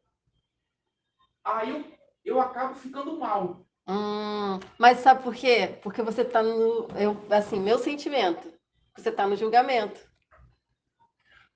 Aí 1.44 1.70
eu, 1.70 1.86
eu 2.24 2.42
acabo 2.42 2.76
ficando 2.76 3.18
mal. 3.18 3.66
Hum, 3.88 4.60
mas 4.80 5.00
sabe 5.00 5.24
por 5.24 5.36
quê? 5.36 5.80
Porque 5.82 6.02
você 6.02 6.26
tá 6.26 6.42
no. 6.42 6.88
Eu, 6.98 7.16
assim, 7.30 7.60
meu 7.60 7.78
sentimento. 7.78 8.54
Você 8.98 9.12
tá 9.12 9.28
no 9.28 9.36
julgamento. 9.36 10.00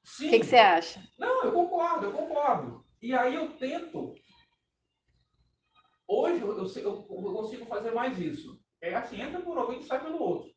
Sim. 0.04 0.28
O 0.28 0.30
que, 0.32 0.40
que, 0.40 0.46
você 0.46 0.58
acha? 0.58 1.04
Não, 1.18 1.44
eu 1.44 1.52
concordo, 1.52 2.06
eu 2.06 2.14
concordo. 2.14 2.86
E 3.02 3.14
aí 3.14 3.36
eu 3.36 3.52
tento. 3.58 4.16
Hoje 6.08 6.42
eu, 6.42 6.58
eu, 6.58 6.76
eu 6.84 7.34
consigo 7.34 7.66
fazer 7.66 7.92
mais 7.92 8.18
isso. 8.20 8.60
É 8.82 8.96
assim, 8.96 9.22
entra 9.22 9.42
por 9.42 9.58
alguém 9.58 9.80
e 9.80 9.84
sai 9.84 10.02
pelo 10.02 10.22
outro. 10.22 10.52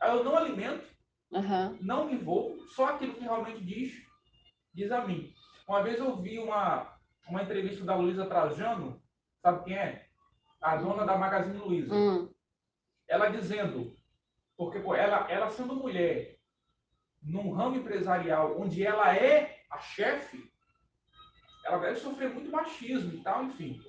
Aí 0.00 0.16
eu 0.16 0.24
não 0.24 0.36
alimento, 0.36 0.86
uhum. 1.30 1.78
não 1.80 2.06
me 2.06 2.14
envolvo, 2.14 2.60
só 2.68 2.86
aquilo 2.86 3.14
que 3.14 3.20
realmente 3.20 3.64
diz, 3.64 3.92
diz 4.74 4.90
a 4.90 5.06
mim. 5.06 5.32
Uma 5.68 5.82
vez 5.82 5.98
eu 5.98 6.16
vi 6.16 6.38
uma, 6.38 6.98
uma 7.28 7.42
entrevista 7.42 7.84
da 7.84 7.94
Luísa 7.94 8.26
Trajano, 8.26 9.00
sabe 9.40 9.64
quem 9.64 9.76
é? 9.76 10.06
A 10.60 10.76
dona 10.76 11.04
da 11.04 11.16
Magazine 11.16 11.58
Luiza. 11.58 11.94
Hum. 11.94 12.32
Ela 13.08 13.30
dizendo, 13.30 13.94
porque 14.56 14.78
pô, 14.80 14.94
ela, 14.94 15.30
ela 15.30 15.50
sendo 15.50 15.74
mulher, 15.74 16.38
num 17.22 17.52
ramo 17.52 17.76
empresarial 17.76 18.60
onde 18.60 18.84
ela 18.84 19.14
é 19.14 19.62
a 19.70 19.78
chefe, 19.78 20.50
ela 21.64 21.78
deve 21.78 22.00
sofrer 22.00 22.30
muito 22.30 22.50
machismo 22.50 23.12
e 23.14 23.22
tal, 23.22 23.44
enfim. 23.44 23.80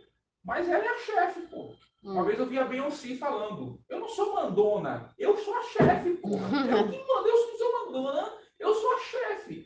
Mas 0.44 0.68
ela 0.68 0.84
é 0.84 0.88
a 0.88 0.98
chefe, 1.00 1.42
pô. 1.48 1.76
Uma 2.04 2.24
vez 2.24 2.40
eu 2.40 2.48
vi 2.48 2.58
a 2.58 2.64
Beyoncé 2.64 3.16
falando: 3.16 3.80
Eu 3.90 4.00
não 4.00 4.10
sou 4.10 4.34
mandona, 4.34 5.14
eu 5.20 5.38
sou 5.38 5.56
a 5.56 5.64
chefe, 5.64 6.16
porra. 6.18 6.48
Eu 6.70 6.90
que 6.90 6.98
mando, 6.98 7.28
eu 7.28 7.48
não 7.48 7.58
sou 7.58 7.86
mandona, 7.86 8.34
eu 8.60 8.74
sou 8.74 8.94
a 8.94 9.00
chefe. 9.00 9.66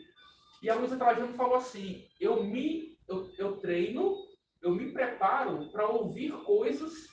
E 0.62 0.70
a 0.70 0.76
Luísa 0.76 0.98
Trajano 0.98 1.34
falou 1.34 1.56
assim: 1.56 2.06
Eu 2.20 2.44
me 2.44 2.96
eu, 3.08 3.30
eu 3.38 3.58
treino, 3.58 4.16
eu 4.62 4.72
me 4.72 4.92
preparo 4.92 5.70
para 5.72 5.88
ouvir 5.88 6.32
coisas 6.44 7.08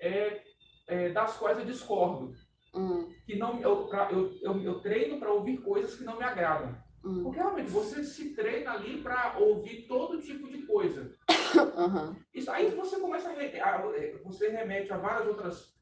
é, 0.00 0.42
é, 0.86 1.08
das 1.10 1.36
quais 1.36 1.58
eu 1.58 1.64
discordo. 1.64 2.34
Hum. 2.74 3.12
Que 3.26 3.36
não, 3.36 3.60
eu, 3.60 3.88
pra, 3.88 4.10
eu, 4.12 4.32
eu, 4.42 4.62
eu 4.62 4.80
treino 4.80 5.18
para 5.18 5.32
ouvir 5.32 5.58
coisas 5.58 5.96
que 5.96 6.04
não 6.04 6.18
me 6.18 6.24
agradam. 6.24 6.76
Hum. 7.04 7.22
Porque 7.24 7.38
realmente 7.38 7.70
você 7.70 8.04
se 8.04 8.34
treina 8.34 8.72
ali 8.72 9.00
para 9.02 9.38
ouvir 9.38 9.86
todo 9.86 10.20
tipo 10.20 10.48
de 10.48 10.62
coisa. 10.66 11.16
Uhum. 11.54 12.16
Isso, 12.34 12.50
aí 12.50 12.70
você 12.70 12.98
começa 12.98 13.30
a, 13.30 13.42
é, 13.42 14.18
você 14.24 14.48
remete 14.48 14.92
a 14.92 14.98
várias 14.98 15.28
outras 15.28 15.74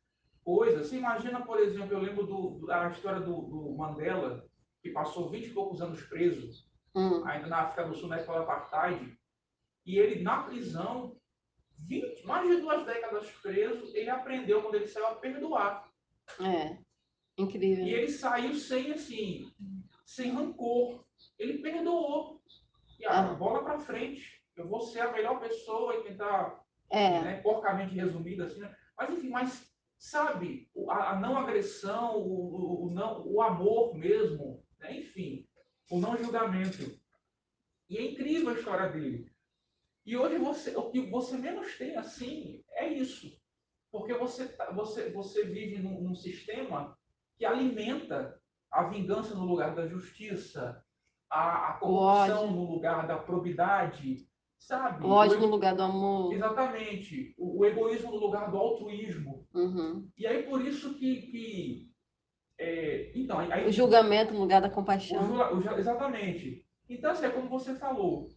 coisas. 0.44 0.86
Você 0.86 0.96
imagina, 0.96 1.44
por 1.44 1.58
exemplo, 1.58 1.94
eu 1.94 2.00
lembro 2.00 2.26
do, 2.26 2.66
da 2.66 2.88
história 2.88 3.20
do, 3.20 3.42
do, 3.42 3.76
Mandela, 3.76 4.48
que 4.82 4.90
passou 4.90 5.30
20 5.30 5.46
e 5.46 5.52
poucos 5.52 5.80
anos 5.80 6.02
preso, 6.02 6.64
hum. 6.94 7.26
ainda 7.26 7.48
na 7.48 7.62
África 7.62 7.84
do 7.84 7.94
Sul, 7.94 8.08
na 8.08 8.16
época 8.16 8.34
do 8.34 8.42
Apartheid, 8.42 9.18
e 9.84 9.98
ele 9.98 10.22
na 10.22 10.42
prisão, 10.42 11.16
20, 11.80 12.26
mais 12.26 12.48
de 12.48 12.60
duas 12.60 12.84
décadas 12.86 13.30
preso, 13.42 13.94
ele 13.96 14.10
aprendeu 14.10 14.62
quando 14.62 14.76
ele 14.76 14.88
saiu 14.88 15.06
a 15.06 15.14
perdoar. 15.16 15.90
É, 16.40 16.78
incrível. 17.38 17.84
E 17.84 17.94
ele 17.94 18.08
saiu 18.08 18.54
sem 18.54 18.92
assim, 18.92 19.52
sem 20.04 20.32
rancor. 20.32 21.04
Ele 21.38 21.58
perdoou. 21.58 22.42
E 22.98 23.06
a 23.06 23.20
ah, 23.20 23.34
bola 23.34 23.62
para 23.62 23.78
frente. 23.78 24.42
Eu 24.56 24.68
vou 24.68 24.80
ser 24.80 25.00
a 25.00 25.12
melhor 25.12 25.38
pessoa 25.40 25.96
e 25.96 26.02
tentar, 26.02 26.64
é. 26.90 27.20
né, 27.20 27.40
porcamente 27.42 27.94
resumida 27.94 28.46
assim, 28.46 28.60
né? 28.60 28.74
Mas 28.98 29.10
enfim, 29.10 29.28
mas 29.28 29.76
sabe, 29.98 30.70
a, 30.88 31.12
a 31.12 31.20
não 31.20 31.36
agressão, 31.36 32.16
o, 32.18 32.54
o, 32.54 32.86
o, 32.86 32.90
não, 32.90 33.26
o 33.26 33.42
amor 33.42 33.94
mesmo, 33.94 34.64
né? 34.78 34.98
enfim, 34.98 35.46
o 35.90 35.98
não 35.98 36.16
julgamento. 36.16 36.98
E 37.88 37.98
é 37.98 38.10
incrível 38.10 38.50
a 38.50 38.54
história 38.54 38.88
dele. 38.90 39.30
E 40.04 40.16
hoje 40.16 40.38
você, 40.38 40.76
o 40.76 40.90
que 40.90 41.00
você 41.10 41.36
menos 41.36 41.76
tem 41.76 41.96
assim 41.96 42.64
é 42.70 42.88
isso. 42.88 43.36
Porque 43.90 44.14
você, 44.14 44.48
tá, 44.48 44.70
você, 44.72 45.10
você 45.10 45.44
vive 45.44 45.78
num, 45.78 46.00
num 46.00 46.14
sistema 46.14 46.96
que 47.36 47.44
alimenta 47.44 48.40
a 48.70 48.84
vingança 48.84 49.34
no 49.34 49.44
lugar 49.44 49.74
da 49.74 49.86
justiça, 49.86 50.84
a, 51.30 51.70
a 51.70 51.72
corrupção 51.74 52.50
no 52.50 52.70
lugar 52.70 53.06
da 53.06 53.18
probidade, 53.18 54.25
sabe? 54.58 55.04
O 55.04 55.10
ódio 55.10 55.38
no 55.38 55.46
lugar 55.46 55.74
do 55.74 55.82
amor. 55.82 56.32
Exatamente. 56.32 57.34
O, 57.38 57.60
o 57.60 57.64
egoísmo 57.64 58.10
no 58.10 58.18
lugar 58.18 58.50
do 58.50 58.56
altruísmo. 58.56 59.46
Uhum. 59.54 60.08
E 60.16 60.26
aí 60.26 60.42
por 60.42 60.64
isso 60.64 60.94
que... 60.94 61.22
que 61.22 61.90
é, 62.58 63.12
então, 63.14 63.38
aí, 63.38 63.66
o 63.68 63.72
julgamento 63.72 64.32
no 64.32 64.40
lugar 64.40 64.62
da 64.62 64.70
compaixão. 64.70 65.22
O, 65.22 65.58
o, 65.58 65.78
exatamente. 65.78 66.64
Então, 66.88 67.10
assim, 67.10 67.26
é 67.26 67.30
como 67.30 67.48
você 67.48 67.74
falou. 67.74 68.28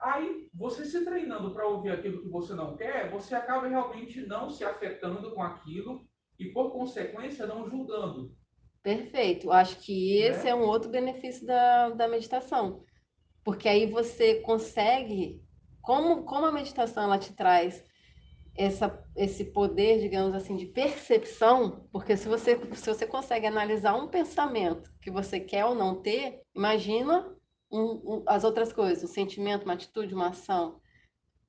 Aí, 0.00 0.48
você 0.54 0.84
se 0.84 1.04
treinando 1.04 1.52
para 1.52 1.66
ouvir 1.66 1.90
aquilo 1.90 2.22
que 2.22 2.28
você 2.28 2.54
não 2.54 2.76
quer, 2.76 3.10
você 3.10 3.34
acaba 3.34 3.66
realmente 3.66 4.26
não 4.26 4.48
se 4.50 4.64
afetando 4.64 5.34
com 5.34 5.42
aquilo 5.42 6.06
e, 6.38 6.46
por 6.46 6.70
consequência, 6.70 7.46
não 7.46 7.68
julgando. 7.68 8.34
Perfeito. 8.82 9.50
Acho 9.50 9.78
que 9.80 10.18
esse 10.18 10.46
é, 10.46 10.50
é 10.50 10.54
um 10.54 10.62
outro 10.62 10.88
benefício 10.90 11.46
da, 11.46 11.90
da 11.90 12.08
meditação. 12.08 12.84
Porque 13.42 13.68
aí 13.68 13.86
você 13.86 14.36
consegue, 14.36 15.42
como, 15.86 16.24
como 16.24 16.44
a 16.44 16.50
meditação 16.50 17.04
ela 17.04 17.16
te 17.16 17.32
traz 17.32 17.80
essa, 18.56 19.08
esse 19.14 19.44
poder, 19.44 20.00
digamos 20.00 20.34
assim, 20.34 20.56
de 20.56 20.66
percepção, 20.66 21.86
porque 21.92 22.16
se 22.16 22.26
você, 22.26 22.58
se 22.74 22.92
você 22.92 23.06
consegue 23.06 23.46
analisar 23.46 23.94
um 23.94 24.08
pensamento 24.08 24.92
que 25.00 25.12
você 25.12 25.38
quer 25.38 25.64
ou 25.64 25.76
não 25.76 26.02
ter, 26.02 26.42
imagina 26.52 27.32
um, 27.70 27.82
um, 27.82 28.24
as 28.26 28.42
outras 28.42 28.72
coisas, 28.72 29.08
um 29.08 29.14
sentimento, 29.14 29.62
uma 29.62 29.74
atitude, 29.74 30.12
uma 30.12 30.30
ação. 30.30 30.80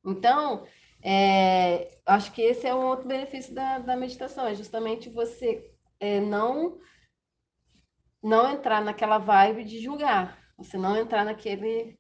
Então, 0.06 0.68
é, 1.02 1.98
acho 2.06 2.32
que 2.32 2.44
esse 2.44 2.68
é 2.68 2.76
um 2.76 2.86
outro 2.86 3.08
benefício 3.08 3.56
da, 3.56 3.80
da 3.80 3.96
meditação, 3.96 4.46
é 4.46 4.54
justamente 4.54 5.10
você 5.10 5.74
é, 6.00 6.20
não 6.20 6.78
não 8.22 8.52
entrar 8.52 8.82
naquela 8.84 9.18
vibe 9.18 9.64
de 9.64 9.80
julgar, 9.80 10.38
você 10.58 10.78
não 10.78 10.96
entrar 10.98 11.24
naquele, 11.24 11.98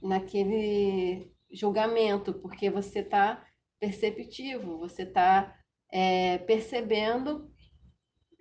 naquele 0.00 1.31
julgamento, 1.52 2.32
porque 2.34 2.70
você 2.70 3.00
está 3.00 3.44
perceptivo, 3.78 4.78
você 4.78 5.02
está 5.02 5.56
é, 5.90 6.38
percebendo, 6.38 7.50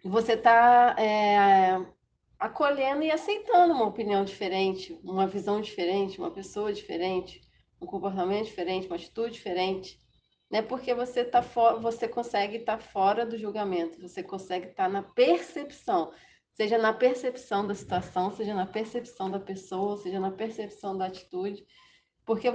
você 0.04 0.34
está 0.34 0.96
é, 0.98 1.86
acolhendo 2.40 3.04
e 3.04 3.12
aceitando 3.12 3.74
uma 3.74 3.88
opinião 3.88 4.24
diferente, 4.24 4.98
uma 5.04 5.28
visão 5.28 5.62
diferente, 5.62 6.20
uma 6.20 6.32
pessoa 6.32 6.72
diferente, 6.72 7.42
um 7.82 7.86
comportamento 7.86 8.46
diferente, 8.46 8.88
uma 8.88 8.96
atitude 8.96 9.34
diferente. 9.34 10.00
Né? 10.50 10.62
Porque 10.62 10.94
você, 10.94 11.24
tá 11.24 11.42
você 11.82 12.08
consegue 12.08 12.58
estar 12.58 12.78
tá 12.78 12.84
fora 12.84 13.26
do 13.26 13.38
julgamento, 13.38 14.02
você 14.02 14.24
consegue 14.24 14.68
estar 14.68 14.86
tá 14.86 14.90
na 14.90 15.04
percepção 15.04 16.12
seja 16.54 16.78
na 16.78 16.94
percepção 16.94 17.66
da 17.66 17.74
situação, 17.74 18.32
seja 18.32 18.54
na 18.54 18.66
percepção 18.66 19.32
da 19.32 19.40
pessoa, 19.40 19.98
seja 19.98 20.20
na 20.20 20.32
percepção 20.32 20.98
da 20.98 21.06
atitude. 21.06 21.66
Porque, 22.26 22.48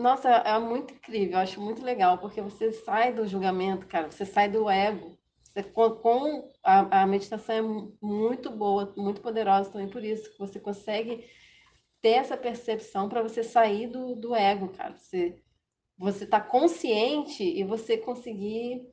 nossa, 0.00 0.28
é 0.28 0.58
muito 0.58 0.94
incrível, 0.94 1.34
eu 1.34 1.38
acho 1.40 1.60
muito 1.60 1.82
legal, 1.84 2.18
porque 2.18 2.40
você 2.40 2.72
sai 2.72 3.12
do 3.12 3.26
julgamento, 3.26 3.86
cara, 3.86 4.10
você 4.10 4.24
sai 4.24 4.48
do 4.48 4.68
ego. 4.68 5.18
Você, 5.44 5.62
com, 5.62 5.90
com 5.96 6.50
a, 6.62 7.02
a, 7.02 7.06
meditação 7.06 7.54
é 7.54 7.62
muito 8.00 8.50
boa, 8.50 8.92
muito 8.96 9.20
poderosa 9.20 9.70
também 9.70 9.88
por 9.88 10.04
isso, 10.04 10.30
que 10.32 10.38
você 10.38 10.60
consegue 10.60 11.24
ter 12.00 12.10
essa 12.10 12.36
percepção 12.36 13.08
para 13.08 13.22
você 13.22 13.42
sair 13.42 13.88
do, 13.88 14.14
do 14.14 14.34
ego, 14.34 14.68
cara. 14.70 14.94
Você 14.94 15.42
você 16.00 16.26
tá 16.26 16.40
consciente 16.40 17.44
e 17.44 17.62
você 17.62 17.98
conseguir 17.98 18.88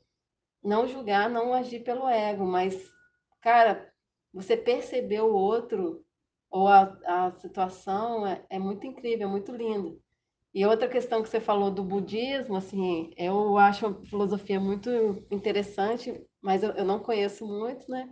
não 0.62 0.86
julgar, 0.86 1.30
não 1.30 1.54
agir 1.54 1.80
pelo 1.80 2.10
ego, 2.10 2.46
mas, 2.46 2.92
cara, 3.40 3.90
você 4.34 4.58
perceber 4.58 5.22
o 5.22 5.34
outro 5.34 6.06
ou 6.50 6.68
a, 6.68 6.82
a 7.06 7.32
situação 7.32 8.28
é, 8.28 8.46
é 8.50 8.60
muito 8.60 8.86
incrível, 8.86 9.26
é 9.26 9.32
muito 9.32 9.54
lindo. 9.54 10.02
E 10.58 10.66
outra 10.66 10.88
questão 10.88 11.22
que 11.22 11.30
você 11.30 11.40
falou 11.40 11.70
do 11.70 11.84
budismo, 11.84 12.56
assim, 12.56 13.14
eu 13.16 13.60
acho 13.60 13.86
a 13.86 13.94
filosofia 14.06 14.60
muito 14.60 14.90
interessante, 15.30 16.20
mas 16.42 16.64
eu, 16.64 16.72
eu 16.72 16.84
não 16.84 16.98
conheço 16.98 17.46
muito, 17.46 17.88
né? 17.88 18.10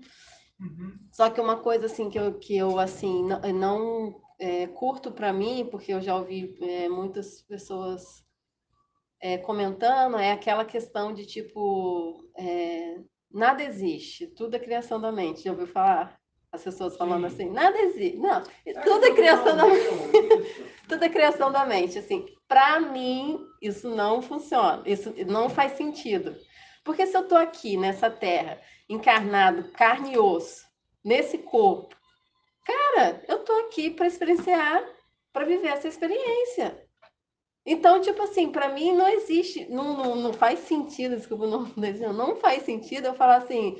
Uhum. 0.59 0.95
Só 1.11 1.27
que 1.31 1.41
uma 1.41 1.57
coisa 1.57 1.87
assim 1.87 2.07
que 2.07 2.19
eu, 2.19 2.37
que 2.37 2.55
eu 2.55 2.77
assim 2.77 3.23
não, 3.23 3.41
não 3.51 4.21
é, 4.37 4.67
curto 4.67 5.11
para 5.11 5.33
mim, 5.33 5.67
porque 5.71 5.91
eu 5.91 5.99
já 5.99 6.15
ouvi 6.15 6.55
é, 6.61 6.87
muitas 6.87 7.41
pessoas 7.41 8.23
é, 9.19 9.39
comentando, 9.39 10.19
é 10.19 10.31
aquela 10.31 10.65
questão 10.65 11.15
de 11.15 11.25
tipo 11.25 12.29
é, 12.37 12.99
nada 13.31 13.63
existe, 13.63 14.27
tudo 14.27 14.55
é 14.55 14.59
criação 14.59 15.01
da 15.01 15.11
mente. 15.11 15.45
Já 15.45 15.51
ouviu 15.51 15.65
falar? 15.65 16.15
As 16.51 16.63
pessoas 16.63 16.95
falando 16.95 17.27
Sim. 17.27 17.33
assim, 17.33 17.49
nada 17.49 17.75
existe. 17.77 18.17
Não, 18.17 18.43
é 18.67 18.73
tudo 18.81 19.03
é 19.03 19.15
criação 19.15 19.57
da 19.57 19.65
mente. 19.65 20.75
tudo 20.87 21.03
é 21.03 21.09
criação 21.09 21.51
da 21.51 21.65
mente. 21.65 21.97
Assim, 21.97 22.25
para 22.47 22.79
mim, 22.79 23.39
isso 23.61 23.89
não 23.89 24.21
funciona. 24.21 24.83
Isso 24.85 25.13
não 25.27 25.49
faz 25.49 25.73
sentido. 25.73 26.35
Porque 26.83 27.05
se 27.07 27.17
eu 27.17 27.21
estou 27.21 27.37
aqui 27.37 27.77
nessa 27.77 28.09
terra, 28.09 28.61
encarnado, 28.87 29.71
carne 29.71 30.13
e 30.13 30.19
osso, 30.19 30.65
nesse 31.03 31.39
corpo, 31.39 31.95
cara, 32.63 33.23
eu 33.27 33.37
estou 33.37 33.59
aqui 33.61 33.89
para 33.89 34.07
experienciar, 34.07 34.83
para 35.33 35.45
viver 35.45 35.69
essa 35.69 35.87
experiência. 35.87 36.85
Então, 37.65 37.99
tipo 37.99 38.21
assim, 38.21 38.51
para 38.51 38.69
mim 38.69 38.93
não 38.93 39.07
existe, 39.07 39.65
não, 39.71 39.97
não, 39.97 40.15
não 40.15 40.33
faz 40.33 40.59
sentido, 40.59 41.15
desculpa, 41.15 41.47
não, 41.47 41.67
não 42.13 42.35
faz 42.35 42.63
sentido 42.63 43.07
eu 43.07 43.15
falar 43.15 43.37
assim, 43.37 43.75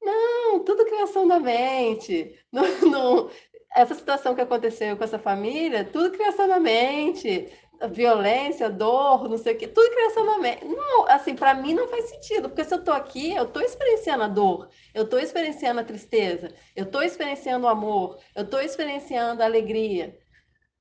não, 0.00 0.64
tudo 0.64 0.86
criação 0.86 1.26
da 1.28 1.38
mente. 1.38 2.34
Não, 2.52 2.62
não, 2.88 3.30
essa 3.74 3.94
situação 3.94 4.34
que 4.34 4.40
aconteceu 4.40 4.96
com 4.96 5.04
essa 5.04 5.18
família, 5.18 5.84
tudo 5.84 6.12
criação 6.12 6.48
da 6.48 6.58
mente. 6.58 7.52
Violência, 7.90 8.70
dor, 8.70 9.28
não 9.28 9.36
sei 9.36 9.54
o 9.54 9.58
quê, 9.58 9.68
tudo 9.68 9.90
criação 9.90 10.24
da 10.24 10.38
mente. 10.38 10.64
Não, 10.64 11.06
assim, 11.08 11.34
para 11.34 11.54
mim 11.54 11.74
não 11.74 11.88
faz 11.88 12.08
sentido, 12.08 12.48
porque 12.48 12.64
se 12.64 12.74
eu 12.74 12.82
tô 12.82 12.92
aqui, 12.92 13.34
eu 13.34 13.46
tô 13.46 13.60
experienciando 13.60 14.24
a 14.24 14.28
dor, 14.28 14.70
eu 14.94 15.08
tô 15.08 15.18
experienciando 15.18 15.80
a 15.80 15.84
tristeza, 15.84 16.54
eu 16.74 16.90
tô 16.90 17.02
experienciando 17.02 17.66
o 17.66 17.68
amor, 17.68 18.18
eu 18.34 18.48
tô 18.48 18.58
experienciando 18.60 19.42
a 19.42 19.46
alegria. 19.46 20.18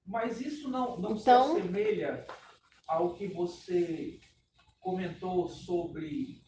Mas 0.06 0.40
isso 0.40 0.70
não, 0.70 0.98
não 0.98 1.16
então, 1.16 1.56
se 1.56 1.60
assemelha 1.60 2.26
ao 2.88 3.14
que 3.16 3.28
você 3.28 4.20
comentou 4.80 5.50
sobre 5.50 6.40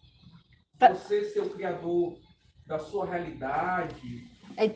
você 0.79 1.23
ser 1.25 1.41
o 1.41 1.49
criador 1.49 2.19
da 2.67 2.77
sua 2.77 3.05
realidade. 3.05 4.29
É... 4.55 4.69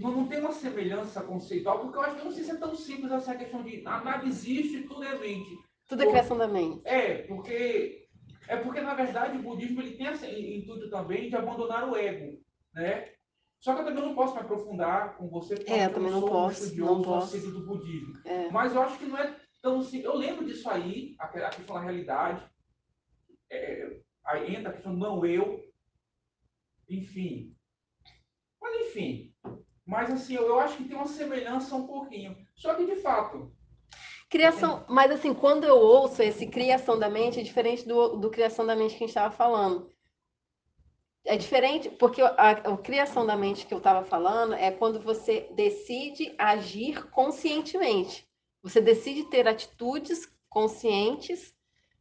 Não, 0.00 0.10
não 0.12 0.26
tem 0.28 0.40
uma 0.40 0.52
semelhança 0.52 1.22
conceitual, 1.22 1.80
porque 1.80 1.96
eu 1.98 2.02
acho 2.02 2.16
que 2.16 2.24
não 2.24 2.32
sei 2.32 2.44
se 2.44 2.50
é 2.52 2.56
tão 2.56 2.74
simples 2.74 3.12
essa 3.12 3.34
questão 3.36 3.62
de 3.62 3.82
nada 3.82 4.26
existe, 4.26 4.82
tudo 4.84 5.04
é 5.04 5.18
mente. 5.18 5.58
Tudo 5.88 6.02
é 6.02 6.06
criação 6.06 6.38
da 6.38 6.48
mente. 6.48 6.80
É, 6.84 7.22
porque 7.24 8.08
É 8.48 8.56
porque, 8.56 8.80
na 8.80 8.94
verdade, 8.94 9.38
o 9.38 9.42
budismo 9.42 9.80
ele 9.80 9.96
tem 9.96 10.06
esse 10.08 10.26
intuito 10.26 10.90
também 10.90 11.28
de 11.28 11.36
abandonar 11.36 11.88
o 11.88 11.96
ego, 11.96 12.42
né? 12.74 13.12
Só 13.60 13.74
que 13.74 13.82
eu 13.82 13.84
também 13.84 14.02
não 14.02 14.14
posso 14.14 14.34
me 14.34 14.40
aprofundar 14.40 15.16
com 15.16 15.28
você, 15.28 15.54
porque 15.54 15.70
É, 15.72 15.86
eu 15.86 15.92
também 15.92 16.10
não 16.10 16.20
não 16.20 16.26
sou 16.28 16.36
um 16.36 16.42
posso, 16.44 16.62
estudioso 16.64 16.94
não 16.94 17.02
posso. 17.02 17.38
do 17.52 17.66
budismo. 17.66 18.18
É. 18.24 18.50
Mas 18.50 18.74
eu 18.74 18.82
acho 18.82 18.98
que 18.98 19.04
não 19.06 19.18
é 19.18 19.36
tão 19.62 19.82
simples. 19.82 20.04
Eu 20.04 20.16
lembro 20.16 20.44
disso 20.46 20.68
aí, 20.68 21.14
a 21.18 21.26
a 21.26 21.50
questão 21.50 21.74
da 21.76 21.82
realidade. 21.82 22.42
É, 23.50 24.00
aí 24.24 24.56
entra 24.56 24.70
a 24.70 24.72
questão 24.72 24.92
do 24.94 24.98
não 24.98 25.24
eu. 25.26 25.62
Enfim. 26.88 27.54
Mas 28.60 28.74
enfim. 28.88 29.29
Mas 29.90 30.08
assim, 30.08 30.36
eu, 30.36 30.46
eu 30.46 30.60
acho 30.60 30.76
que 30.76 30.84
tem 30.84 30.96
uma 30.96 31.08
semelhança 31.08 31.74
um 31.74 31.84
pouquinho. 31.84 32.36
Só 32.54 32.74
que 32.74 32.86
de 32.86 32.94
fato. 32.94 33.50
Criação, 34.28 34.84
mas 34.88 35.10
assim, 35.10 35.34
quando 35.34 35.64
eu 35.64 35.76
ouço 35.76 36.22
esse 36.22 36.46
criação 36.46 36.96
da 36.96 37.10
mente, 37.10 37.40
é 37.40 37.42
diferente 37.42 37.86
do, 37.86 38.16
do 38.16 38.30
criação 38.30 38.64
da 38.64 38.76
mente 38.76 38.90
que 38.90 38.98
a 38.98 39.00
gente 39.00 39.08
estava 39.08 39.34
falando. 39.34 39.90
É 41.24 41.36
diferente, 41.36 41.90
porque 41.90 42.22
a, 42.22 42.50
a 42.50 42.76
criação 42.78 43.26
da 43.26 43.36
mente 43.36 43.66
que 43.66 43.74
eu 43.74 43.78
estava 43.78 44.04
falando 44.04 44.54
é 44.54 44.70
quando 44.70 45.00
você 45.00 45.48
decide 45.56 46.32
agir 46.38 47.10
conscientemente. 47.10 48.24
Você 48.62 48.80
decide 48.80 49.24
ter 49.24 49.48
atitudes 49.48 50.32
conscientes, 50.48 51.52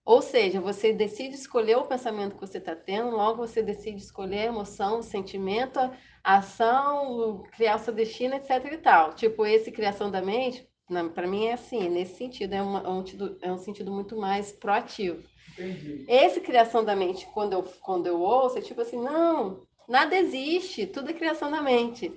ou 0.06 0.22
seja, 0.22 0.62
você 0.62 0.94
decide 0.94 1.34
escolher 1.34 1.78
o 1.78 1.88
pensamento 1.88 2.36
que 2.36 2.48
você 2.48 2.60
está 2.60 2.76
tendo, 2.76 3.10
logo 3.10 3.48
você 3.48 3.64
decide 3.64 3.98
escolher 3.98 4.42
a 4.42 4.46
emoção, 4.46 5.00
o 5.00 5.04
sentimento, 5.04 5.80
ação, 6.24 7.44
criar 7.56 7.76
o 7.76 7.80
seu 7.80 7.94
destino, 7.94 8.36
etc. 8.36 8.74
e 8.74 8.78
tal. 8.78 9.14
Tipo, 9.14 9.46
esse 9.46 9.72
criação 9.72 10.10
da 10.12 10.22
mente, 10.22 10.68
para 11.14 11.28
mim 11.28 11.46
é 11.46 11.54
assim, 11.54 11.90
nesse 11.90 12.16
sentido, 12.16 12.54
é, 12.54 12.62
uma, 12.62 12.80
é, 12.82 12.90
um, 12.90 13.04
é 13.42 13.52
um 13.52 13.58
sentido 13.58 13.92
muito 13.92 14.18
mais 14.18 14.52
proativo. 14.52 15.24
Entendi. 15.54 16.06
Esse 16.08 16.40
criação 16.42 16.84
da 16.84 16.96
mente, 16.96 17.28
quando 17.34 17.54
eu, 17.54 17.64
quando 17.82 18.08
eu 18.08 18.20
ouço, 18.20 18.58
é 18.58 18.62
tipo 18.62 18.82
assim, 18.82 19.02
não, 19.02 19.64
nada 19.88 20.16
existe, 20.18 20.86
tudo 20.86 21.10
é 21.10 21.14
criação 21.14 21.52
da 21.52 21.62
mente. 21.62 22.12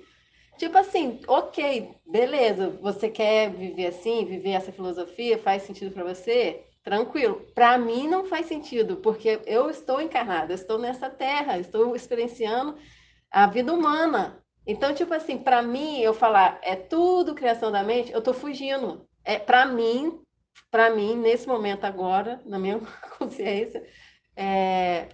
Tipo 0.57 0.77
assim, 0.77 1.19
ok, 1.27 1.95
beleza, 2.05 2.69
você 2.81 3.09
quer 3.09 3.49
viver 3.51 3.87
assim, 3.87 4.23
viver 4.23 4.51
essa 4.51 4.71
filosofia, 4.71 5.37
faz 5.37 5.63
sentido 5.63 5.91
para 5.91 6.03
você? 6.03 6.63
Tranquilo. 6.83 7.47
Para 7.55 7.77
mim 7.77 8.07
não 8.07 8.25
faz 8.25 8.45
sentido, 8.45 8.97
porque 8.97 9.39
eu 9.45 9.69
estou 9.69 9.99
encarnada, 9.99 10.53
eu 10.53 10.55
estou 10.55 10.77
nessa 10.77 11.09
terra, 11.09 11.57
estou 11.57 11.95
experienciando 11.95 12.77
a 13.33 13.47
vida 13.47 13.73
humana. 13.73 14.39
Então, 14.65 14.93
tipo 14.93 15.11
assim, 15.13 15.39
para 15.39 15.61
mim, 15.63 15.99
eu 15.99 16.13
falar 16.13 16.59
é 16.61 16.75
tudo 16.75 17.33
criação 17.33 17.71
da 17.71 17.83
mente, 17.83 18.11
eu 18.11 18.19
estou 18.19 18.33
fugindo. 18.33 19.05
É 19.25 19.39
para 19.39 19.65
mim, 19.65 20.21
para 20.69 20.95
mim 20.95 21.15
nesse 21.15 21.47
momento 21.47 21.83
agora, 21.83 22.39
na 22.45 22.59
minha 22.59 22.79
consciência, 23.17 23.83
é, 24.35 25.09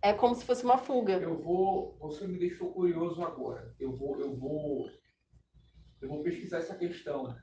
é 0.00 0.12
como 0.12 0.36
se 0.36 0.44
fosse 0.44 0.64
uma 0.64 0.78
fuga. 0.78 1.14
Eu 1.14 1.36
vou, 1.42 1.98
você 1.98 2.26
me 2.28 2.38
deixou 2.38 2.72
curioso 2.72 3.22
agora. 3.22 3.74
Eu 3.80 3.94
vou, 3.96 4.18
eu 4.20 4.36
vou, 4.36 4.88
eu 6.00 6.08
vou 6.08 6.22
pesquisar 6.22 6.58
essa 6.58 6.76
questão. 6.76 7.36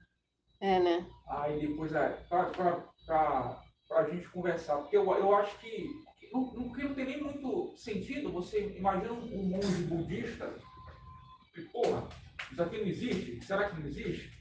É, 0.62 0.80
né? 0.80 1.06
Aí 1.28 1.60
depois 1.60 1.93
é 1.93 2.10
para 2.30 3.60
a 3.91 4.04
gente 4.10 4.30
conversar, 4.30 4.78
porque 4.78 4.95
eu, 4.95 5.04
eu 5.13 5.36
acho 5.36 5.60
que 5.60 5.89
não, 6.36 6.54
não, 6.54 6.67
não 6.67 6.93
tem 6.93 7.06
nem 7.06 7.24
muito 7.24 7.74
sentido. 7.78 8.32
Você 8.34 8.76
imagina 8.78 9.13
um 9.13 9.43
monge 9.43 9.84
budista 9.84 10.54
e 11.56 11.62
porra, 11.62 12.08
isso 12.52 12.62
aqui 12.62 12.78
não 12.78 12.88
existe? 12.88 13.45
Será 13.45 13.69
que 13.69 13.80
não 13.80 13.88
existe? 13.88 14.32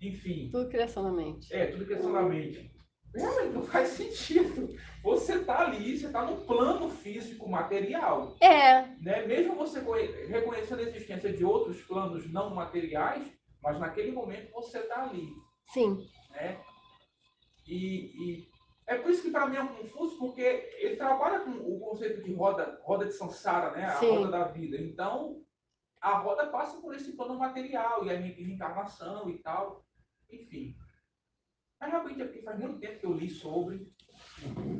Enfim. 0.00 0.50
Tudo 0.52 0.68
criação 0.68 1.02
da 1.02 1.12
mente. 1.12 1.52
É, 1.52 1.66
tudo 1.66 1.84
criação 1.84 2.12
da 2.12 2.22
mente. 2.22 2.70
Realmente 3.14 3.54
não 3.54 3.62
faz 3.62 3.88
sentido. 3.90 4.76
Você 5.02 5.36
está 5.36 5.66
ali, 5.66 5.96
você 5.96 6.06
está 6.06 6.24
no 6.24 6.36
plano 6.44 6.90
físico 6.90 7.48
material. 7.48 8.36
É. 8.40 8.82
Né? 9.00 9.26
Mesmo 9.26 9.56
você 9.56 9.80
reconhecendo 10.28 10.80
a 10.80 10.82
existência 10.82 11.32
de 11.32 11.44
outros 11.44 11.80
planos 11.82 12.30
não 12.30 12.54
materiais, 12.54 13.24
mas 13.62 13.80
naquele 13.80 14.12
momento 14.12 14.52
você 14.52 14.78
está 14.78 15.04
ali. 15.04 15.32
Sim. 15.72 16.06
Né? 16.30 16.60
E, 17.66 17.76
e 17.76 18.48
é 18.86 18.96
por 18.98 19.10
isso 19.10 19.22
que 19.22 19.30
para 19.30 19.46
mim 19.46 19.56
é 19.56 19.62
um 19.62 19.68
confuso, 19.74 20.18
porque 20.18 20.40
ele 20.78 20.96
trabalha 20.96 21.40
com 21.40 21.50
o 21.50 21.80
conceito 21.80 22.22
de 22.22 22.32
roda, 22.32 22.78
roda 22.82 23.04
de 23.06 23.12
samsara, 23.12 23.72
né? 23.72 23.84
a 23.86 23.90
Sim. 23.96 24.10
roda 24.10 24.30
da 24.30 24.44
vida. 24.44 24.76
Então, 24.76 25.42
a 26.00 26.18
roda 26.18 26.46
passa 26.46 26.80
por 26.80 26.94
esse 26.94 27.12
plano 27.16 27.36
material 27.38 28.04
e 28.04 28.10
a 28.10 28.16
reencarnação 28.18 29.28
e 29.28 29.38
tal. 29.38 29.84
Enfim. 30.30 30.76
Mas 31.80 31.90
realmente 31.90 32.22
é 32.22 32.42
faz 32.42 32.58
muito 32.58 32.78
tempo 32.78 32.98
que 33.00 33.06
eu 33.06 33.12
li 33.12 33.28
sobre. 33.28 33.92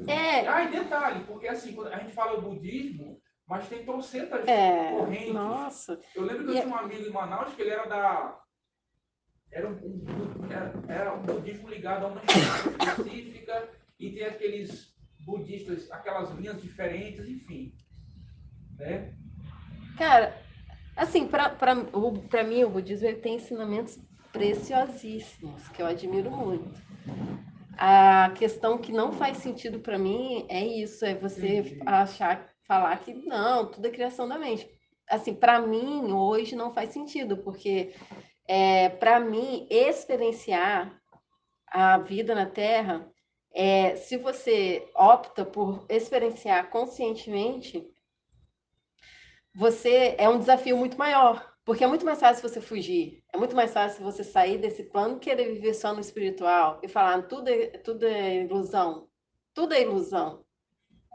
É. 0.08 0.46
Ah, 0.48 0.62
e 0.64 0.70
detalhe, 0.70 1.24
porque 1.24 1.48
assim, 1.48 1.74
quando 1.74 1.88
a 1.92 1.98
gente 1.98 2.12
fala 2.14 2.40
budismo, 2.40 3.20
mas 3.46 3.68
tem 3.68 3.84
trocentas 3.84 4.46
É. 4.48 4.92
correntes. 4.92 5.32
Nossa. 5.34 6.00
Eu 6.14 6.22
lembro 6.22 6.44
que 6.44 6.50
eu 6.50 6.54
E- 6.56 6.60
tinha 6.62 6.72
um 6.74 6.78
amigo 6.78 7.02
em 7.02 7.10
Manaus 7.10 7.54
que 7.54 7.62
ele 7.62 7.70
era 7.70 7.86
da. 7.86 8.40
Era 9.52 9.68
um, 9.68 9.72
um- 9.74 10.50
era, 10.52 10.72
era 10.88 11.14
um 11.14 11.22
budismo 11.22 11.68
ligado 11.68 12.06
a 12.06 12.08
uma 12.08 12.20
específica 12.24 13.68
e 13.98 14.10
tem 14.10 14.24
aqueles 14.24 14.94
budistas, 15.20 15.90
aquelas 15.90 16.30
linhas 16.38 16.60
diferentes, 16.60 17.28
enfim. 17.28 17.74
Né? 18.78 19.14
Cara, 19.96 20.36
assim, 20.96 21.26
para 21.26 22.44
mim 22.44 22.64
o 22.64 22.70
budismo 22.70 23.08
ele 23.08 23.18
tem 23.18 23.36
ensinamentos 23.36 23.98
preciosíssimos, 24.32 25.66
que 25.68 25.80
eu 25.80 25.86
admiro 25.86 26.30
muito. 26.30 26.70
A 27.78 28.30
questão 28.36 28.78
que 28.78 28.92
não 28.92 29.12
faz 29.12 29.38
sentido 29.38 29.80
para 29.80 29.98
mim 29.98 30.46
é 30.48 30.64
isso, 30.64 31.04
é 31.04 31.14
você 31.14 31.58
Entendi. 31.58 31.82
achar, 31.86 32.50
falar 32.66 32.98
que 32.98 33.12
não, 33.14 33.70
tudo 33.70 33.86
é 33.86 33.90
criação 33.90 34.28
da 34.28 34.38
mente. 34.38 34.68
Assim, 35.08 35.34
para 35.34 35.60
mim 35.60 36.12
hoje 36.12 36.56
não 36.56 36.72
faz 36.72 36.90
sentido, 36.90 37.38
porque 37.38 37.94
é, 38.48 38.88
para 38.88 39.20
mim 39.20 39.66
experienciar 39.70 41.00
a 41.68 41.98
vida 41.98 42.34
na 42.34 42.46
Terra, 42.46 43.10
é, 43.56 43.96
se 43.96 44.18
você 44.18 44.86
opta 44.94 45.42
por 45.42 45.86
experienciar 45.88 46.68
conscientemente, 46.68 47.90
você 49.54 50.14
é 50.18 50.28
um 50.28 50.38
desafio 50.38 50.76
muito 50.76 50.98
maior, 50.98 51.56
porque 51.64 51.82
é 51.82 51.86
muito 51.86 52.04
mais 52.04 52.20
fácil 52.20 52.46
você 52.46 52.60
fugir, 52.60 53.24
é 53.32 53.38
muito 53.38 53.56
mais 53.56 53.72
fácil 53.72 54.04
você 54.04 54.22
sair 54.22 54.58
desse 54.58 54.84
plano, 54.84 55.18
querer 55.18 55.54
viver 55.54 55.72
só 55.72 55.94
no 55.94 56.00
espiritual 56.00 56.78
e 56.82 56.88
falar 56.88 57.22
tudo 57.22 57.48
é, 57.48 57.68
tudo 57.78 58.04
é 58.04 58.42
ilusão, 58.44 59.08
tudo 59.54 59.72
é 59.72 59.80
ilusão. 59.80 60.44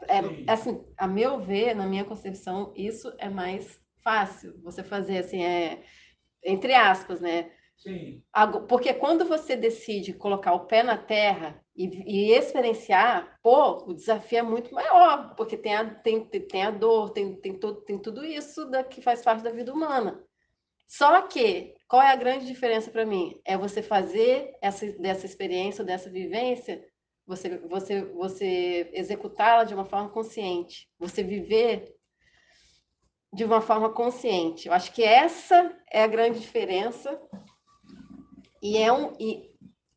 É, 0.08 0.18
assim, 0.50 0.84
a 0.96 1.06
meu 1.06 1.38
ver, 1.38 1.76
na 1.76 1.86
minha 1.86 2.04
concepção, 2.04 2.72
isso 2.74 3.14
é 3.18 3.28
mais 3.28 3.80
fácil 4.02 4.60
você 4.64 4.82
fazer 4.82 5.18
assim, 5.18 5.44
é 5.44 5.84
entre 6.42 6.74
aspas, 6.74 7.20
né? 7.20 7.52
Sim. 7.82 8.22
Porque 8.68 8.94
quando 8.94 9.24
você 9.24 9.56
decide 9.56 10.12
colocar 10.12 10.52
o 10.54 10.66
pé 10.66 10.82
na 10.84 10.96
terra 10.96 11.60
e, 11.76 11.86
e 12.30 12.32
experienciar, 12.32 13.38
pô, 13.42 13.84
o 13.90 13.94
desafio 13.94 14.38
é 14.38 14.42
muito 14.42 14.72
maior, 14.72 15.34
porque 15.34 15.56
tem 15.56 15.74
a, 15.74 15.92
tem- 15.92 16.24
tem 16.24 16.62
a 16.62 16.70
dor, 16.70 17.10
tem, 17.10 17.34
tem, 17.34 17.58
todo, 17.58 17.80
tem 17.82 17.98
tudo 17.98 18.24
isso 18.24 18.66
da, 18.66 18.84
que 18.84 19.02
faz 19.02 19.22
parte 19.22 19.42
da 19.42 19.50
vida 19.50 19.72
humana. 19.72 20.22
Só 20.86 21.22
que, 21.22 21.74
qual 21.88 22.02
é 22.02 22.12
a 22.12 22.16
grande 22.16 22.46
diferença 22.46 22.90
para 22.90 23.04
mim? 23.04 23.40
É 23.44 23.56
você 23.56 23.82
fazer 23.82 24.54
essa, 24.62 24.86
dessa 24.92 25.26
experiência, 25.26 25.82
dessa 25.82 26.08
vivência, 26.08 26.84
você, 27.26 27.58
você, 27.58 28.04
você 28.04 28.90
executá-la 28.92 29.64
de 29.64 29.74
uma 29.74 29.84
forma 29.86 30.10
consciente, 30.10 30.88
você 30.98 31.22
viver 31.22 31.96
de 33.32 33.44
uma 33.44 33.60
forma 33.60 33.90
consciente. 33.90 34.68
Eu 34.68 34.74
acho 34.74 34.92
que 34.92 35.02
essa 35.02 35.74
é 35.90 36.02
a 36.02 36.06
grande 36.06 36.38
diferença 36.38 37.18
e 38.62 38.78
é 38.78 38.92
um, 38.92 39.12
e 39.18 39.50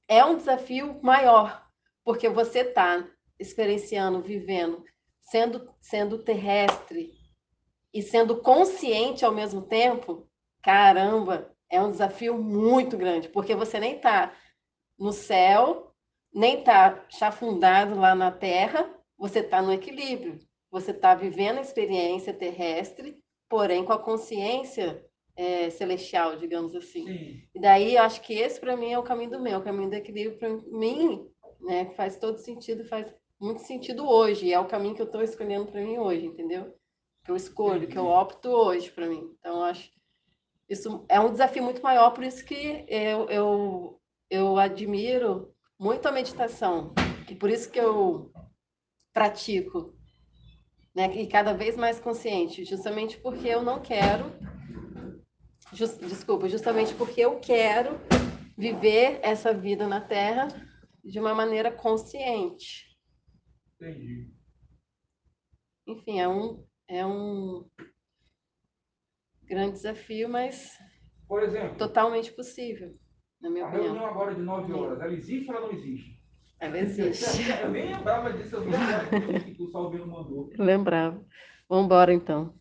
é 0.08 0.25
um 0.25 0.36
desafio 0.36 0.99
maior, 1.04 1.63
porque 2.04 2.28
você 2.28 2.60
está 2.60 3.08
experienciando, 3.39 4.21
vivendo, 4.21 4.84
sendo, 5.21 5.69
sendo 5.80 6.23
terrestre 6.23 7.13
e 7.93 8.01
sendo 8.01 8.41
consciente 8.41 9.23
ao 9.23 9.32
mesmo 9.32 9.62
tempo, 9.62 10.28
caramba, 10.62 11.56
é 11.69 11.82
um 11.82 11.91
desafio 11.91 12.38
muito 12.38 12.97
grande, 12.97 13.30
porque 13.30 13.56
você 13.56 13.80
nem 13.80 13.97
está 13.97 14.34
no 14.97 15.12
céu, 15.12 15.93
nem 16.34 16.60
está 16.60 17.06
chafundado 17.10 17.95
lá 17.99 18.15
na 18.15 18.32
terra, 18.32 18.89
você 19.17 19.39
está 19.39 19.62
no 19.62 19.71
equilíbrio. 19.71 20.39
Você 20.69 20.91
está 20.91 21.15
vivendo 21.15 21.60
a 21.60 21.62
experiência 21.62 22.34
terrestre, 22.34 23.17
porém 23.47 23.86
com 23.86 23.93
a 23.93 23.99
consciência 23.99 25.06
eh, 25.36 25.69
celestial, 25.69 26.38
digamos 26.38 26.76
assim. 26.76 27.06
Sim. 27.06 27.41
E 27.54 27.60
daí 27.60 27.95
eu 27.95 28.04
acho 28.04 28.21
que 28.21 28.34
esse 28.34 28.60
para 28.60 28.76
mim 28.76 28.91
é 28.91 29.00
o 29.00 29.04
caminho 29.04 29.32
do 29.32 29.39
meu, 29.41 29.60
o 29.60 29.63
caminho 29.63 29.89
do 29.89 29.95
equilíbrio 29.95 30.38
para 30.38 30.50
mim, 30.50 31.28
né, 31.62 31.86
faz 31.95 32.17
todo 32.17 32.38
sentido, 32.38 32.86
faz 32.86 33.13
muito 33.39 33.62
sentido 33.62 34.08
hoje, 34.08 34.48
e 34.48 34.54
é 34.54 34.60
o 34.60 34.67
caminho 34.67 34.95
que 34.95 35.02
eu 35.02 35.06
estou 35.06 35.21
escolhendo 35.21 35.71
para 35.71 35.82
mim 35.82 35.98
hoje, 35.98 36.26
entendeu? 36.26 36.74
Que 37.24 37.32
eu 37.32 37.36
escolho, 37.36 37.88
que 37.88 37.98
eu 37.98 38.06
opto 38.06 38.50
hoje 38.50 38.91
para 38.91 39.08
mim. 39.08 39.30
Então 39.39 39.58
eu 39.58 39.63
acho 39.63 39.91
isso 40.69 41.06
é 41.10 41.19
um 41.19 41.32
desafio 41.32 41.63
muito 41.63 41.82
maior, 41.82 42.12
por 42.12 42.24
isso 42.24 42.43
que 42.43 42.86
eu, 42.88 43.30
eu, 43.30 44.02
eu 44.30 44.58
admiro 44.58 45.54
muito 45.80 46.08
a 46.08 46.12
meditação, 46.12 46.98
e 47.30 47.36
por 47.36 47.50
isso 47.50 47.69
que 47.71 47.80
eu 47.80 48.32
pratico 49.13 49.95
né? 50.95 51.13
E 51.13 51.28
cada 51.28 51.54
vez 51.54 51.76
mais 51.76 52.00
consciente, 52.00 52.63
justamente 52.63 53.17
porque 53.17 53.48
eu 53.48 53.62
não 53.62 53.82
quero, 53.82 54.34
just, 55.76 56.00
desculpa, 56.00 56.48
justamente 56.48 56.94
porque 56.96 57.22
eu 57.22 57.40
quero 57.40 58.00
viver 58.58 59.20
essa 59.22 59.54
vida 59.54 59.88
na 59.88 60.02
Terra 60.02 60.48
de 61.04 61.20
uma 61.20 61.36
maneira 61.36 61.72
consciente. 61.72 62.86
Entendi. 63.76 64.34
Enfim, 65.88 66.20
é 66.20 66.28
um, 66.28 66.66
é 66.88 67.06
um 67.06 67.70
grande 69.44 69.74
desafio, 69.74 70.28
mas 70.30 70.72
Por 71.28 71.44
exemplo, 71.44 71.78
totalmente 71.78 72.32
possível, 72.32 72.98
na 73.40 73.50
minha 73.50 73.66
a 73.66 73.68
opinião. 73.68 73.94
reunião 73.94 74.10
agora 74.10 74.34
de 74.34 74.42
9 74.42 74.74
horas, 74.74 75.00
ela 75.00 75.14
existe 75.14 75.50
ou 75.50 75.56
ela 75.58 75.68
não 75.68 75.74
existe? 75.74 76.16
Ela 76.60 76.80
existe. 76.80 77.52
Eu 77.62 77.70
nem 77.70 77.94
lembrava 77.94 78.34
disso, 78.34 78.56
eu 78.56 78.62
agora 78.64 79.40
que 79.42 79.62
o 79.62 79.68
Salvino 79.70 80.08
mandou. 80.08 80.50
Lembrava. 80.58 81.24
Vamos 81.70 81.86
embora 81.86 82.14
então. 82.14 82.56